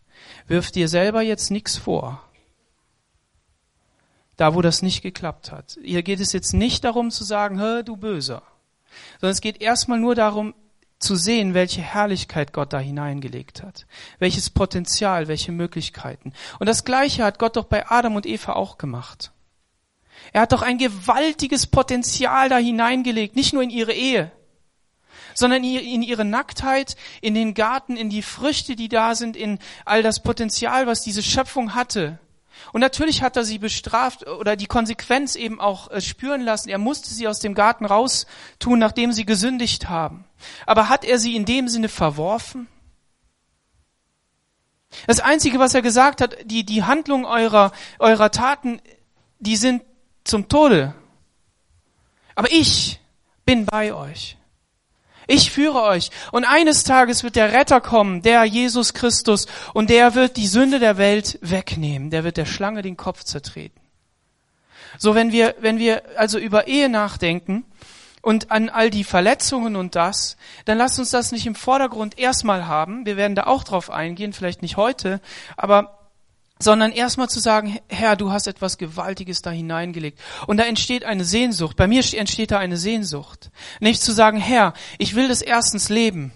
[0.47, 2.23] Wirft dir selber jetzt nichts vor.
[4.37, 5.77] Da, wo das nicht geklappt hat.
[5.83, 8.43] Hier geht es jetzt nicht darum zu sagen, hör, du Böser.
[9.21, 10.55] Sondern es geht erstmal nur darum,
[11.05, 13.87] zu sehen, welche Herrlichkeit Gott da hineingelegt hat,
[14.19, 16.33] welches Potenzial, welche Möglichkeiten.
[16.59, 19.31] Und das Gleiche hat Gott doch bei Adam und Eva auch gemacht.
[20.33, 24.33] Er hat doch ein gewaltiges Potenzial da hineingelegt, nicht nur in ihre Ehe,
[25.35, 30.03] sondern in ihre Nacktheit, in den Garten, in die Früchte, die da sind, in all
[30.03, 32.19] das Potenzial, was diese Schöpfung hatte.
[32.73, 36.69] Und natürlich hat er sie bestraft oder die Konsequenz eben auch äh, spüren lassen.
[36.69, 40.25] Er musste sie aus dem Garten raustun, nachdem sie gesündigt haben.
[40.67, 42.69] Aber hat er sie in dem Sinne verworfen?
[45.07, 48.81] Das Einzige, was er gesagt hat, die, die Handlung eurer, eurer Taten,
[49.39, 49.83] die sind
[50.25, 50.95] zum Tode.
[52.35, 53.01] Aber ich
[53.45, 54.37] bin bei euch.
[55.27, 56.11] Ich führe euch.
[56.33, 60.79] Und eines Tages wird der Retter kommen, der Jesus Christus, und der wird die Sünde
[60.79, 62.11] der Welt wegnehmen.
[62.11, 63.81] Der wird der Schlange den Kopf zertreten.
[64.99, 67.65] So, wenn wir, wenn wir also über Ehe nachdenken
[68.23, 72.67] und an all die Verletzungen und das, dann lasst uns das nicht im Vordergrund erstmal
[72.67, 73.05] haben.
[73.07, 75.21] Wir werden da auch drauf eingehen, vielleicht nicht heute,
[75.57, 76.04] aber
[76.59, 80.21] sondern erstmal zu sagen, Herr, du hast etwas Gewaltiges da hineingelegt.
[80.47, 81.77] Und da entsteht eine Sehnsucht.
[81.77, 83.51] Bei mir entsteht da eine Sehnsucht.
[83.81, 86.33] Nicht zu sagen, Herr, ich will das erstens leben.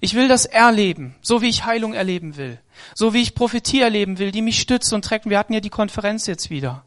[0.00, 2.60] Ich will das erleben, so wie ich Heilung erleben will.
[2.94, 5.28] So wie ich Prophetie erleben will, die mich stützt und trägt.
[5.28, 6.84] Wir hatten ja die Konferenz jetzt wieder.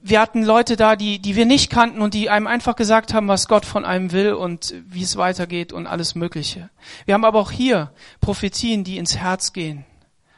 [0.00, 3.28] Wir hatten Leute da, die, die wir nicht kannten und die einem einfach gesagt haben,
[3.28, 6.70] was Gott von einem will und wie es weitergeht und alles Mögliche.
[7.04, 9.84] Wir haben aber auch hier Prophetien, die ins Herz gehen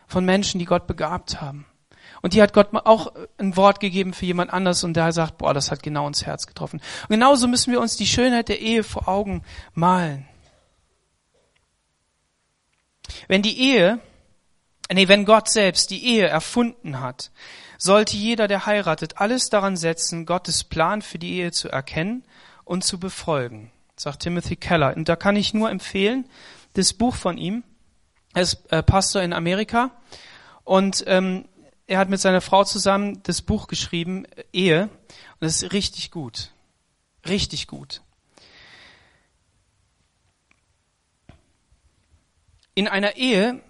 [0.06, 1.66] von Menschen, die Gott begabt haben.
[2.22, 5.54] Und die hat Gott auch ein Wort gegeben für jemand anders und der sagt, boah,
[5.54, 6.80] das hat genau ins Herz getroffen.
[7.02, 9.42] Und genauso müssen wir uns die Schönheit der Ehe vor Augen
[9.74, 10.26] malen.
[13.28, 14.00] Wenn die Ehe,
[14.92, 17.30] nee, wenn Gott selbst die Ehe erfunden hat,
[17.78, 22.24] sollte jeder, der heiratet, alles daran setzen, Gottes Plan für die Ehe zu erkennen
[22.64, 24.96] und zu befolgen, sagt Timothy Keller.
[24.96, 26.26] Und da kann ich nur empfehlen,
[26.72, 27.64] das Buch von ihm,
[28.36, 29.90] er ist äh, Pastor in Amerika
[30.62, 31.46] und ähm,
[31.86, 34.82] er hat mit seiner Frau zusammen das Buch geschrieben, Ehe.
[34.82, 34.90] Und
[35.40, 36.50] das ist richtig gut.
[37.26, 38.02] Richtig gut.
[42.74, 43.62] In einer Ehe,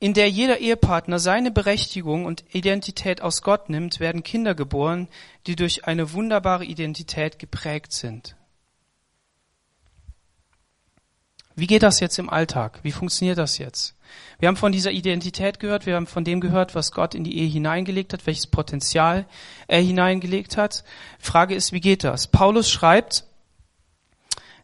[0.00, 5.08] in der jeder Ehepartner seine Berechtigung und Identität aus Gott nimmt, werden Kinder geboren,
[5.46, 8.36] die durch eine wunderbare Identität geprägt sind.
[11.60, 12.80] Wie geht das jetzt im Alltag?
[12.82, 13.94] Wie funktioniert das jetzt?
[14.38, 17.36] Wir haben von dieser Identität gehört, wir haben von dem gehört, was Gott in die
[17.36, 19.26] Ehe hineingelegt hat, welches Potenzial
[19.68, 20.84] er hineingelegt hat.
[21.18, 22.28] Frage ist, wie geht das?
[22.28, 23.24] Paulus schreibt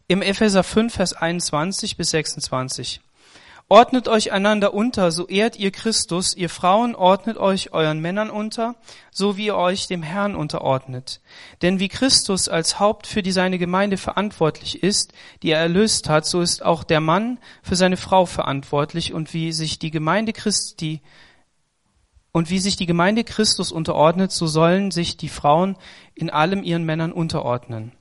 [0.07, 3.01] im Epheser 5, Vers 21 bis 26.
[3.69, 8.75] Ordnet euch einander unter, so ehrt ihr Christus, ihr Frauen ordnet euch euren Männern unter,
[9.11, 11.19] so wie ihr euch dem Herrn unterordnet.
[11.61, 15.11] Denn wie Christus als Haupt für die seine Gemeinde verantwortlich ist,
[15.43, 19.51] die er erlöst hat, so ist auch der Mann für seine Frau verantwortlich und wie
[19.51, 21.01] sich die Gemeinde Christi
[22.31, 25.75] und wie sich die Gemeinde Christus unterordnet, so sollen sich die Frauen
[26.15, 27.91] in allem ihren Männern unterordnen.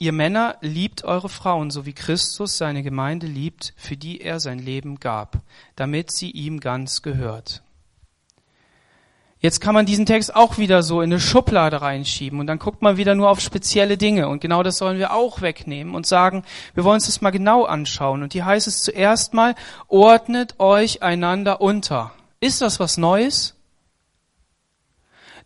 [0.00, 4.60] Ihr Männer liebt eure Frauen, so wie Christus seine Gemeinde liebt, für die er sein
[4.60, 5.38] Leben gab,
[5.74, 7.62] damit sie ihm ganz gehört.
[9.40, 12.82] Jetzt kann man diesen Text auch wieder so in eine Schublade reinschieben und dann guckt
[12.82, 16.44] man wieder nur auf spezielle Dinge und genau das sollen wir auch wegnehmen und sagen,
[16.74, 19.54] wir wollen uns das mal genau anschauen und hier heißt es zuerst mal,
[19.86, 22.12] ordnet euch einander unter.
[22.40, 23.57] Ist das was Neues?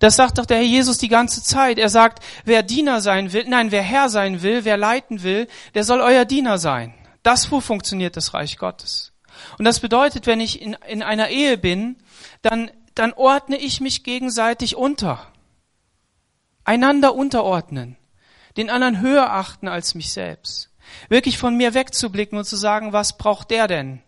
[0.03, 1.79] Das sagt doch der Herr Jesus die ganze Zeit.
[1.79, 5.85] Er sagt, wer Diener sein will, nein, wer Herr sein will, wer leiten will, der
[5.85, 6.93] soll euer Diener sein.
[7.23, 9.13] Das, wo funktioniert das Reich Gottes.
[9.59, 11.99] Und das bedeutet, wenn ich in, in einer Ehe bin,
[12.43, 15.25] dann, dann ordne ich mich gegenseitig unter.
[16.65, 17.97] Einander unterordnen.
[18.57, 20.71] Den anderen höher achten als mich selbst.
[21.11, 24.03] Wirklich von mir wegzublicken und zu sagen, was braucht der denn?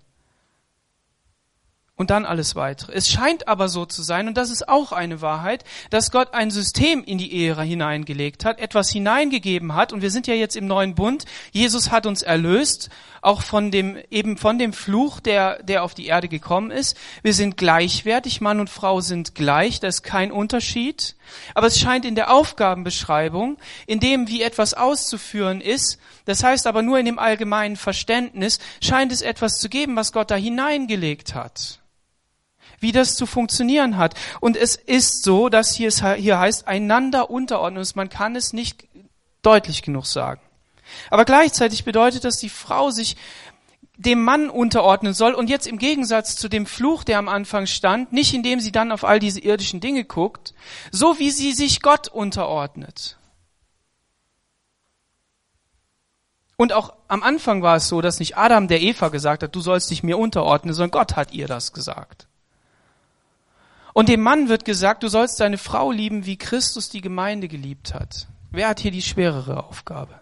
[1.97, 2.93] Und dann alles weitere.
[2.93, 6.51] Es scheint aber so zu sein, und das ist auch eine Wahrheit, dass Gott ein
[6.51, 10.67] System in die Ehe hineingelegt hat, etwas hineingegeben hat, und wir sind ja jetzt im
[10.67, 11.25] neuen Bund.
[11.53, 12.91] Jesus hat uns erlöst,
[13.23, 16.97] auch von dem, eben von dem Fluch, der, der auf die Erde gekommen ist.
[17.23, 21.15] Wir sind gleichwertig, Mann und Frau sind gleich, da ist kein Unterschied.
[21.55, 26.83] Aber es scheint in der Aufgabenbeschreibung, in dem, wie etwas auszuführen ist, das heißt aber
[26.83, 31.81] nur in dem allgemeinen Verständnis, scheint es etwas zu geben, was Gott da hineingelegt hat
[32.81, 34.15] wie das zu funktionieren hat.
[34.41, 37.87] Und es ist so, dass hier, es hier heißt, einander unterordnen.
[37.95, 38.87] Man kann es nicht
[39.41, 40.43] deutlich genug sagen.
[41.11, 43.17] Aber gleichzeitig bedeutet das, die Frau sich
[43.97, 48.13] dem Mann unterordnen soll und jetzt im Gegensatz zu dem Fluch, der am Anfang stand,
[48.13, 50.55] nicht indem sie dann auf all diese irdischen Dinge guckt,
[50.91, 53.19] so wie sie sich Gott unterordnet.
[56.57, 59.61] Und auch am Anfang war es so, dass nicht Adam der Eva gesagt hat, du
[59.61, 62.29] sollst dich mir unterordnen, sondern Gott hat ihr das gesagt.
[63.93, 67.95] Und dem Mann wird gesagt, du sollst deine Frau lieben, wie Christus die Gemeinde geliebt
[67.95, 68.27] hat.
[68.51, 70.21] Wer hat hier die schwerere Aufgabe?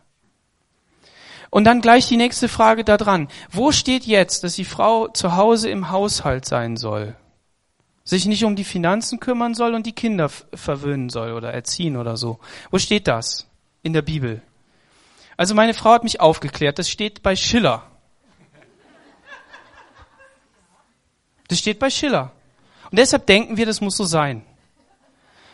[1.53, 3.29] Und dann gleich die nächste Frage da dran.
[3.51, 7.15] Wo steht jetzt, dass die Frau zu Hause im Haushalt sein soll?
[8.05, 12.17] Sich nicht um die Finanzen kümmern soll und die Kinder verwöhnen soll oder erziehen oder
[12.17, 12.41] so.
[12.71, 13.47] Wo steht das
[13.83, 14.41] in der Bibel?
[15.37, 17.83] Also meine Frau hat mich aufgeklärt, das steht bei Schiller.
[21.49, 22.33] Das steht bei Schiller.
[22.91, 24.43] Und deshalb denken wir, das muss so sein.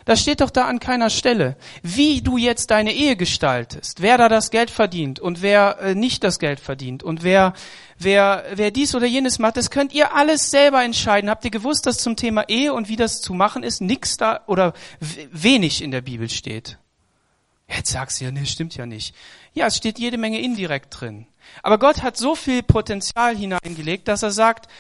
[0.09, 1.55] Das steht doch da an keiner Stelle.
[1.83, 6.25] Wie du jetzt deine Ehe gestaltest, wer da das Geld verdient und wer äh, nicht
[6.25, 7.53] das Geld verdient und wer,
[7.99, 11.29] wer, wer dies oder jenes macht, das könnt ihr alles selber entscheiden.
[11.29, 14.41] Habt ihr gewusst, dass zum Thema Ehe und wie das zu machen ist, nichts da
[14.47, 14.73] oder
[15.31, 16.79] wenig in der Bibel steht?
[17.67, 19.15] Jetzt sagst du ja, nee, stimmt ja nicht.
[19.53, 21.27] Ja, es steht jede Menge indirekt drin.
[21.63, 24.71] Aber Gott hat so viel Potenzial hineingelegt, dass er sagt,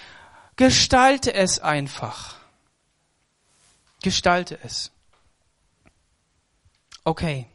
[0.56, 2.36] gestalte es einfach.
[4.00, 4.90] Gestalte es.
[7.08, 7.46] Okay.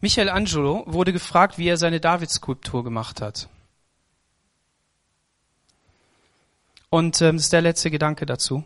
[0.00, 3.50] Michelangelo wurde gefragt, wie er seine Davidskulptur gemacht hat.
[6.88, 8.64] Und ähm, das ist der letzte Gedanke dazu.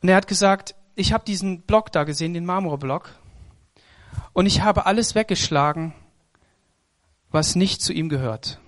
[0.00, 3.10] Und er hat gesagt, ich habe diesen Block da gesehen, den Marmorblock,
[4.32, 5.92] und ich habe alles weggeschlagen,
[7.30, 8.60] was nicht zu ihm gehört.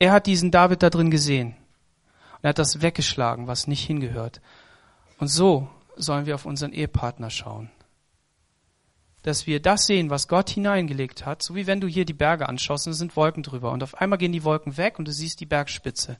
[0.00, 1.56] Er hat diesen David da drin gesehen.
[2.42, 4.40] Er hat das weggeschlagen, was nicht hingehört.
[5.18, 7.70] Und so sollen wir auf unseren Ehepartner schauen.
[9.22, 12.48] Dass wir das sehen, was Gott hineingelegt hat, so wie wenn du hier die Berge
[12.48, 15.12] anschaust und es sind Wolken drüber und auf einmal gehen die Wolken weg und du
[15.12, 16.18] siehst die Bergspitze.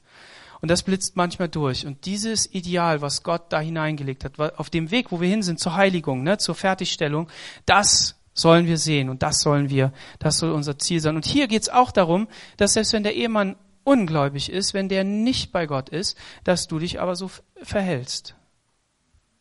[0.59, 1.85] Und das blitzt manchmal durch.
[1.85, 5.59] Und dieses Ideal, was Gott da hineingelegt hat, auf dem Weg, wo wir hin sind,
[5.59, 7.29] zur Heiligung, ne, zur Fertigstellung,
[7.67, 11.15] das sollen wir sehen und das sollen wir, das soll unser Ziel sein.
[11.15, 15.51] Und hier geht's auch darum, dass selbst wenn der Ehemann ungläubig ist, wenn der nicht
[15.51, 17.31] bei Gott ist, dass du dich aber so
[17.61, 18.36] verhältst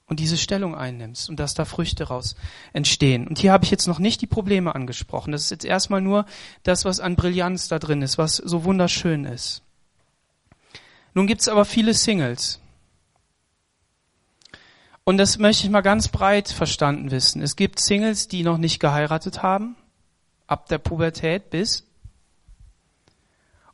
[0.07, 2.37] und diese Stellung einnimmst und dass da Früchte raus
[2.73, 3.27] entstehen.
[3.27, 5.33] Und hier habe ich jetzt noch nicht die Probleme angesprochen.
[5.33, 6.27] Das ist jetzt erstmal nur
[6.62, 9.62] das, was an Brillanz da drin ist, was so wunderschön ist.
[11.14, 12.61] Nun gibt es aber viele Singles.
[15.05, 17.42] Und das möchte ich mal ganz breit verstanden wissen.
[17.42, 19.77] Es gibt Singles, die noch nicht geheiratet haben,
[20.47, 21.87] ab der Pubertät bis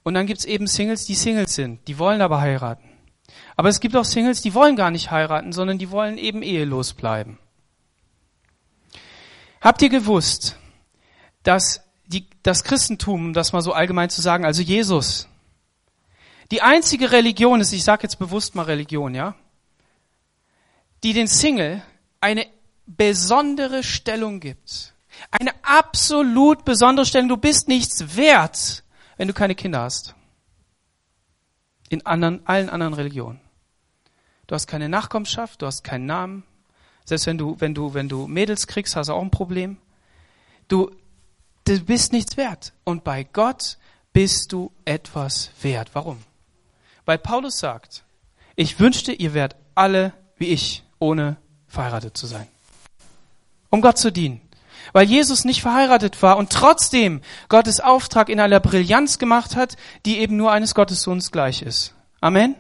[0.03, 2.89] und dann gibt's eben Singles, die Singles sind, die wollen aber heiraten.
[3.57, 6.95] Aber es gibt auch Singles, die wollen gar nicht heiraten, sondern die wollen eben ehelos
[6.95, 7.39] bleiben.
[9.61, 10.57] Habt ihr gewusst,
[11.43, 15.29] dass die, das Christentum, um das mal so allgemein zu sagen, also Jesus,
[16.51, 19.35] die einzige Religion ist, ich sage jetzt bewusst mal Religion, ja,
[21.03, 21.83] die den Single
[22.21, 22.47] eine
[22.87, 24.95] besondere Stellung gibt.
[25.31, 27.29] Eine absolut besondere Stellung.
[27.29, 28.83] Du bist nichts wert,
[29.17, 30.15] wenn du keine Kinder hast.
[31.93, 33.39] In anderen, allen anderen Religionen.
[34.47, 36.43] Du hast keine Nachkommenschaft, du hast keinen Namen.
[37.05, 39.77] Selbst wenn du, wenn du, wenn du Mädels kriegst, hast du auch ein Problem.
[40.69, 40.91] Du,
[41.65, 42.73] du bist nichts wert.
[42.85, 43.77] Und bei Gott
[44.15, 45.91] bist du etwas wert.
[45.93, 46.19] Warum?
[47.05, 48.05] Weil Paulus sagt,
[48.57, 52.49] ich wünschte, ihr wärt alle wie ich, ohne verheiratet zu sein.
[53.71, 54.42] Um Gott zu dienen
[54.93, 60.19] weil Jesus nicht verheiratet war und trotzdem Gottes Auftrag in einer Brillanz gemacht hat, die
[60.19, 61.95] eben nur eines Gottessohns gleich ist.
[62.21, 62.55] Amen.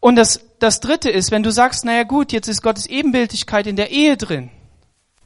[0.00, 3.76] Und das, das dritte ist, wenn du sagst, naja gut, jetzt ist Gottes Ebenbildlichkeit in
[3.76, 4.50] der Ehe drin,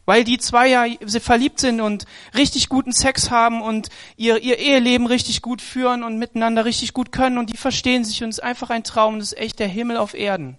[0.06, 0.86] weil die zwei ja
[1.20, 6.18] verliebt sind und richtig guten Sex haben und ihr, ihr Eheleben richtig gut führen und
[6.18, 9.32] miteinander richtig gut können und die verstehen sich und es ist einfach ein Traum, das
[9.32, 10.56] ist echt der Himmel auf Erden.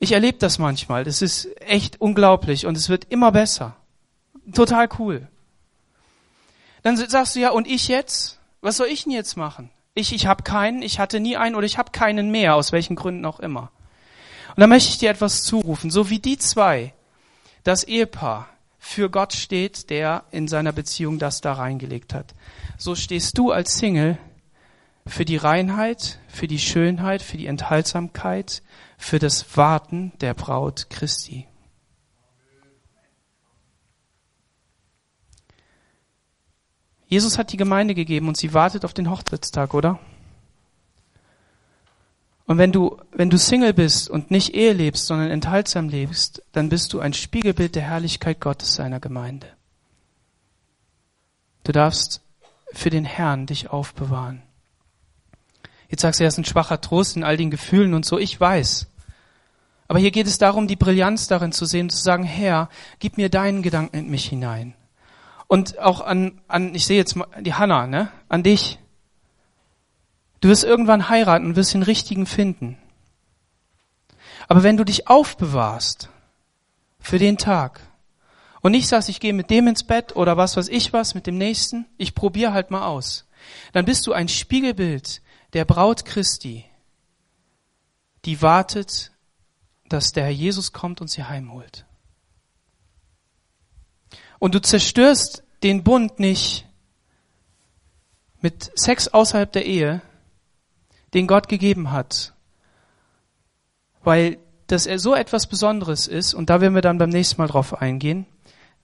[0.00, 1.04] Ich erlebe das manchmal.
[1.04, 3.76] Das ist echt unglaublich und es wird immer besser.
[4.54, 5.28] Total cool.
[6.82, 8.38] Dann sagst du ja, und ich jetzt?
[8.62, 9.70] Was soll ich denn jetzt machen?
[9.94, 12.96] Ich, ich habe keinen, ich hatte nie einen oder ich habe keinen mehr, aus welchen
[12.96, 13.70] Gründen auch immer.
[14.56, 16.94] Und da möchte ich dir etwas zurufen, so wie die zwei,
[17.62, 18.48] das Ehepaar
[18.78, 22.34] für Gott steht, der in seiner Beziehung das da reingelegt hat.
[22.78, 24.16] So stehst du als Single
[25.06, 28.62] für die Reinheit, für die Schönheit, für die Enthaltsamkeit,
[28.98, 31.46] für das Warten der Braut Christi.
[37.08, 39.98] Jesus hat die Gemeinde gegeben und sie wartet auf den Hochzeitstag, oder?
[42.46, 46.68] Und wenn du, wenn du Single bist und nicht Ehe lebst, sondern enthaltsam lebst, dann
[46.68, 49.48] bist du ein Spiegelbild der Herrlichkeit Gottes seiner Gemeinde.
[51.64, 52.22] Du darfst
[52.72, 54.42] für den Herrn dich aufbewahren.
[55.90, 58.18] Jetzt sagst du, er ist ein schwacher Trost in all den Gefühlen und so.
[58.18, 58.86] Ich weiß.
[59.88, 62.68] Aber hier geht es darum, die Brillanz darin zu sehen, zu sagen, Herr,
[63.00, 64.74] gib mir deinen Gedanken in mich hinein.
[65.48, 68.08] Und auch an, an ich sehe jetzt mal die Hanna, ne?
[68.28, 68.78] An dich.
[70.40, 72.78] Du wirst irgendwann heiraten und wirst den richtigen finden.
[74.46, 76.08] Aber wenn du dich aufbewahrst
[77.00, 77.80] für den Tag
[78.60, 81.26] und nicht sagst, ich gehe mit dem ins Bett oder was weiß ich was mit
[81.26, 83.26] dem nächsten, ich probiere halt mal aus,
[83.72, 85.20] dann bist du ein Spiegelbild
[85.52, 86.64] der Braut Christi,
[88.24, 89.12] die wartet,
[89.88, 91.84] dass der Herr Jesus kommt und sie heimholt.
[94.38, 96.66] Und du zerstörst den Bund nicht
[98.40, 100.02] mit Sex außerhalb der Ehe,
[101.12, 102.32] den Gott gegeben hat,
[104.02, 107.48] weil das er so etwas Besonderes ist, und da werden wir dann beim nächsten Mal
[107.48, 108.26] drauf eingehen,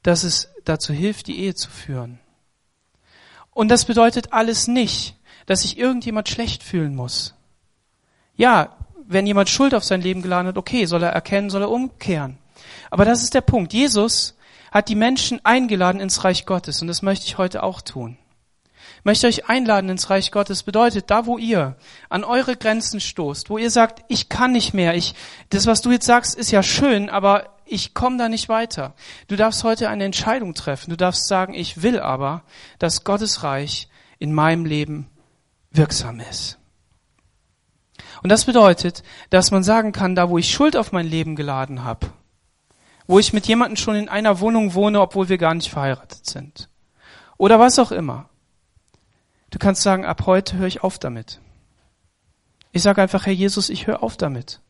[0.03, 2.19] dass es dazu hilft, die Ehe zu führen.
[3.51, 5.17] Und das bedeutet alles nicht,
[5.47, 7.35] dass sich irgendjemand schlecht fühlen muss.
[8.37, 8.77] Ja,
[9.07, 12.39] wenn jemand Schuld auf sein Leben geladen hat, okay, soll er erkennen, soll er umkehren.
[12.91, 13.73] Aber das ist der Punkt.
[13.73, 14.37] Jesus
[14.71, 18.19] hat die Menschen eingeladen ins Reich Gottes und das möchte ich heute auch tun.
[18.99, 21.77] Ich möchte euch einladen ins Reich Gottes bedeutet, da wo ihr
[22.09, 25.15] an eure Grenzen stoßt, wo ihr sagt, ich kann nicht mehr, ich,
[25.51, 28.95] das was du jetzt sagst, ist ja schön, aber ich komme da nicht weiter.
[29.29, 30.91] Du darfst heute eine Entscheidung treffen.
[30.91, 32.43] Du darfst sagen, ich will aber,
[32.79, 33.89] dass Gottes Reich
[34.19, 35.09] in meinem Leben
[35.77, 36.59] wirksam ist.
[38.23, 41.85] Und das bedeutet, dass man sagen kann, da wo ich Schuld auf mein Leben geladen
[41.85, 42.09] habe,
[43.07, 46.69] wo ich mit jemandem schon in einer Wohnung wohne, obwohl wir gar nicht verheiratet sind,
[47.37, 48.29] oder was auch immer,
[49.51, 51.41] du kannst sagen, ab heute höre ich auf damit.
[52.73, 54.61] Ich sage einfach, Herr Jesus, ich höre auf damit.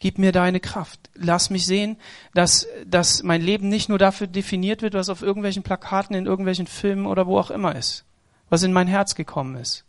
[0.00, 1.10] Gib mir deine Kraft.
[1.14, 1.98] Lass mich sehen,
[2.34, 6.66] dass, dass mein Leben nicht nur dafür definiert wird, was auf irgendwelchen Plakaten, in irgendwelchen
[6.66, 8.04] Filmen oder wo auch immer ist,
[8.48, 9.84] was in mein Herz gekommen ist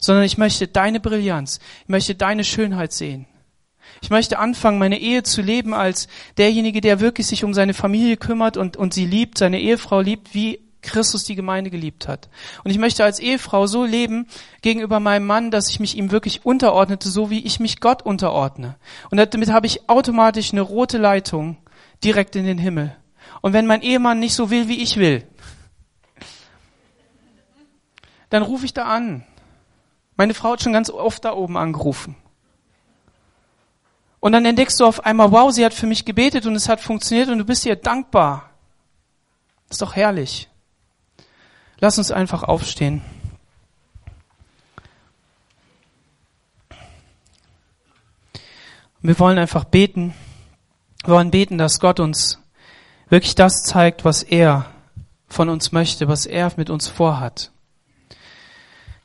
[0.00, 3.26] sondern ich möchte deine Brillanz, ich möchte deine Schönheit sehen.
[4.02, 8.16] Ich möchte anfangen, meine Ehe zu leben als derjenige, der wirklich sich um seine Familie
[8.16, 12.28] kümmert und, und sie liebt, seine Ehefrau liebt, wie Christus die Gemeinde geliebt hat.
[12.62, 14.26] Und ich möchte als Ehefrau so leben
[14.62, 18.76] gegenüber meinem Mann, dass ich mich ihm wirklich unterordnete, so wie ich mich Gott unterordne.
[19.10, 21.56] Und damit habe ich automatisch eine rote Leitung
[22.04, 22.94] direkt in den Himmel.
[23.40, 25.26] Und wenn mein Ehemann nicht so will, wie ich will,
[28.28, 29.24] dann rufe ich da an
[30.16, 32.16] meine Frau hat schon ganz oft da oben angerufen.
[34.20, 36.80] Und dann entdeckst du auf einmal, wow, sie hat für mich gebetet und es hat
[36.80, 38.50] funktioniert und du bist ihr dankbar.
[39.68, 40.48] Ist doch herrlich.
[41.78, 43.02] Lass uns einfach aufstehen.
[49.02, 50.14] Wir wollen einfach beten.
[51.04, 52.40] Wir wollen beten, dass Gott uns
[53.10, 54.70] wirklich das zeigt, was er
[55.28, 57.52] von uns möchte, was er mit uns vorhat.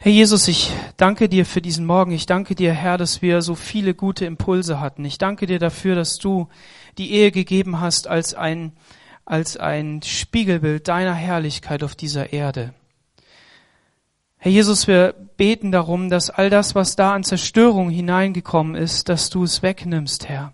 [0.01, 2.11] Herr Jesus, ich danke dir für diesen Morgen.
[2.11, 5.03] Ich danke dir, Herr, dass wir so viele gute Impulse hatten.
[5.03, 6.47] Ich danke dir dafür, dass du
[6.97, 8.71] die Ehe gegeben hast als ein,
[9.25, 12.73] als ein Spiegelbild deiner Herrlichkeit auf dieser Erde.
[14.37, 19.29] Herr Jesus, wir beten darum, dass all das, was da an Zerstörung hineingekommen ist, dass
[19.29, 20.53] du es wegnimmst, Herr.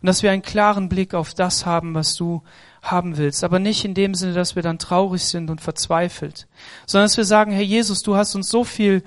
[0.00, 2.44] Und dass wir einen klaren Blick auf das haben, was du
[2.84, 3.42] haben willst.
[3.42, 6.46] Aber nicht in dem Sinne, dass wir dann traurig sind und verzweifelt,
[6.86, 9.02] sondern dass wir sagen, Herr Jesus, du hast uns so viel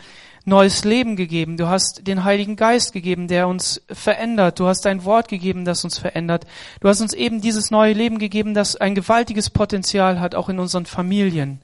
[0.46, 1.58] neues Leben gegeben.
[1.58, 4.60] Du hast den Heiligen Geist gegeben, der uns verändert.
[4.60, 6.48] Du hast dein Wort gegeben, das uns verändert.
[6.80, 10.60] Du hast uns eben dieses neue Leben gegeben, das ein gewaltiges Potenzial hat, auch in
[10.60, 11.62] unseren Familien,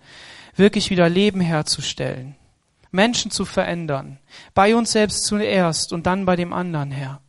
[0.56, 2.36] wirklich wieder Leben herzustellen,
[2.92, 4.20] Menschen zu verändern,
[4.54, 7.23] bei uns selbst zuerst und dann bei dem anderen, Herr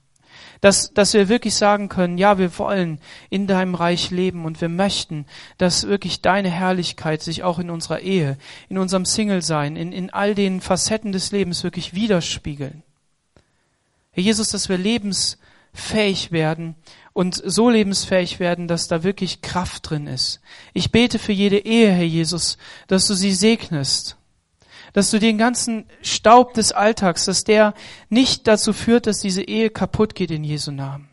[0.64, 2.98] dass, dass wir wirklich sagen können, ja, wir wollen
[3.28, 5.26] in deinem Reich leben und wir möchten,
[5.58, 8.38] dass wirklich deine Herrlichkeit sich auch in unserer Ehe,
[8.70, 12.82] in unserem Single-Sein, in, in all den Facetten des Lebens wirklich widerspiegeln.
[14.12, 16.76] Herr Jesus, dass wir lebensfähig werden
[17.12, 20.40] und so lebensfähig werden, dass da wirklich Kraft drin ist.
[20.72, 22.56] Ich bete für jede Ehe, Herr Jesus,
[22.86, 24.16] dass du sie segnest
[24.94, 27.74] Dass du den ganzen Staub des Alltags, dass der
[28.08, 31.10] nicht dazu führt, dass diese Ehe kaputt geht in Jesu Namen,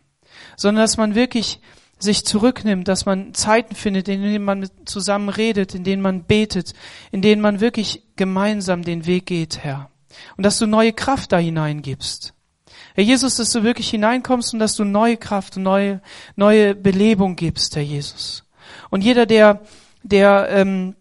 [0.55, 1.59] sondern dass man wirklich
[1.99, 6.73] sich zurücknimmt, dass man Zeiten findet, in denen man zusammen redet, in denen man betet,
[7.11, 9.89] in denen man wirklich gemeinsam den Weg geht, Herr.
[10.37, 12.33] Und dass du neue Kraft da hineingibst.
[12.93, 16.01] Herr Jesus, dass du wirklich hineinkommst und dass du neue Kraft neue,
[16.35, 18.43] neue Belebung gibst, Herr Jesus.
[18.89, 19.61] Und jeder, der,
[20.03, 20.95] der ähm,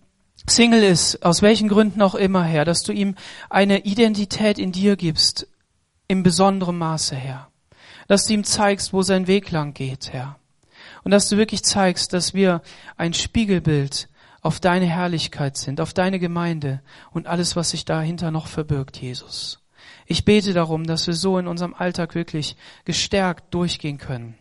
[0.48, 3.14] Single ist, aus welchen Gründen auch immer, Herr, dass du ihm
[3.48, 5.46] eine Identität in dir gibst,
[6.08, 7.48] im besonderen Maße, Herr.
[8.08, 10.38] Dass du ihm zeigst, wo sein Weg lang geht, Herr.
[11.04, 12.62] Und dass du wirklich zeigst, dass wir
[12.96, 14.08] ein Spiegelbild
[14.42, 16.82] auf deine Herrlichkeit sind, auf deine Gemeinde
[17.12, 19.60] und alles, was sich dahinter noch verbirgt, Jesus.
[20.06, 24.39] Ich bete darum, dass wir so in unserem Alltag wirklich gestärkt durchgehen können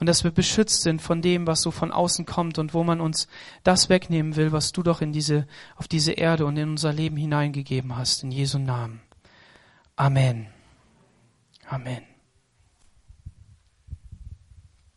[0.00, 3.00] und dass wir beschützt sind von dem, was so von außen kommt und wo man
[3.00, 3.28] uns
[3.62, 5.46] das wegnehmen will, was du doch in diese,
[5.76, 8.24] auf diese Erde und in unser Leben hineingegeben hast.
[8.24, 9.02] In Jesu Namen.
[9.96, 10.48] Amen.
[11.68, 12.09] Amen.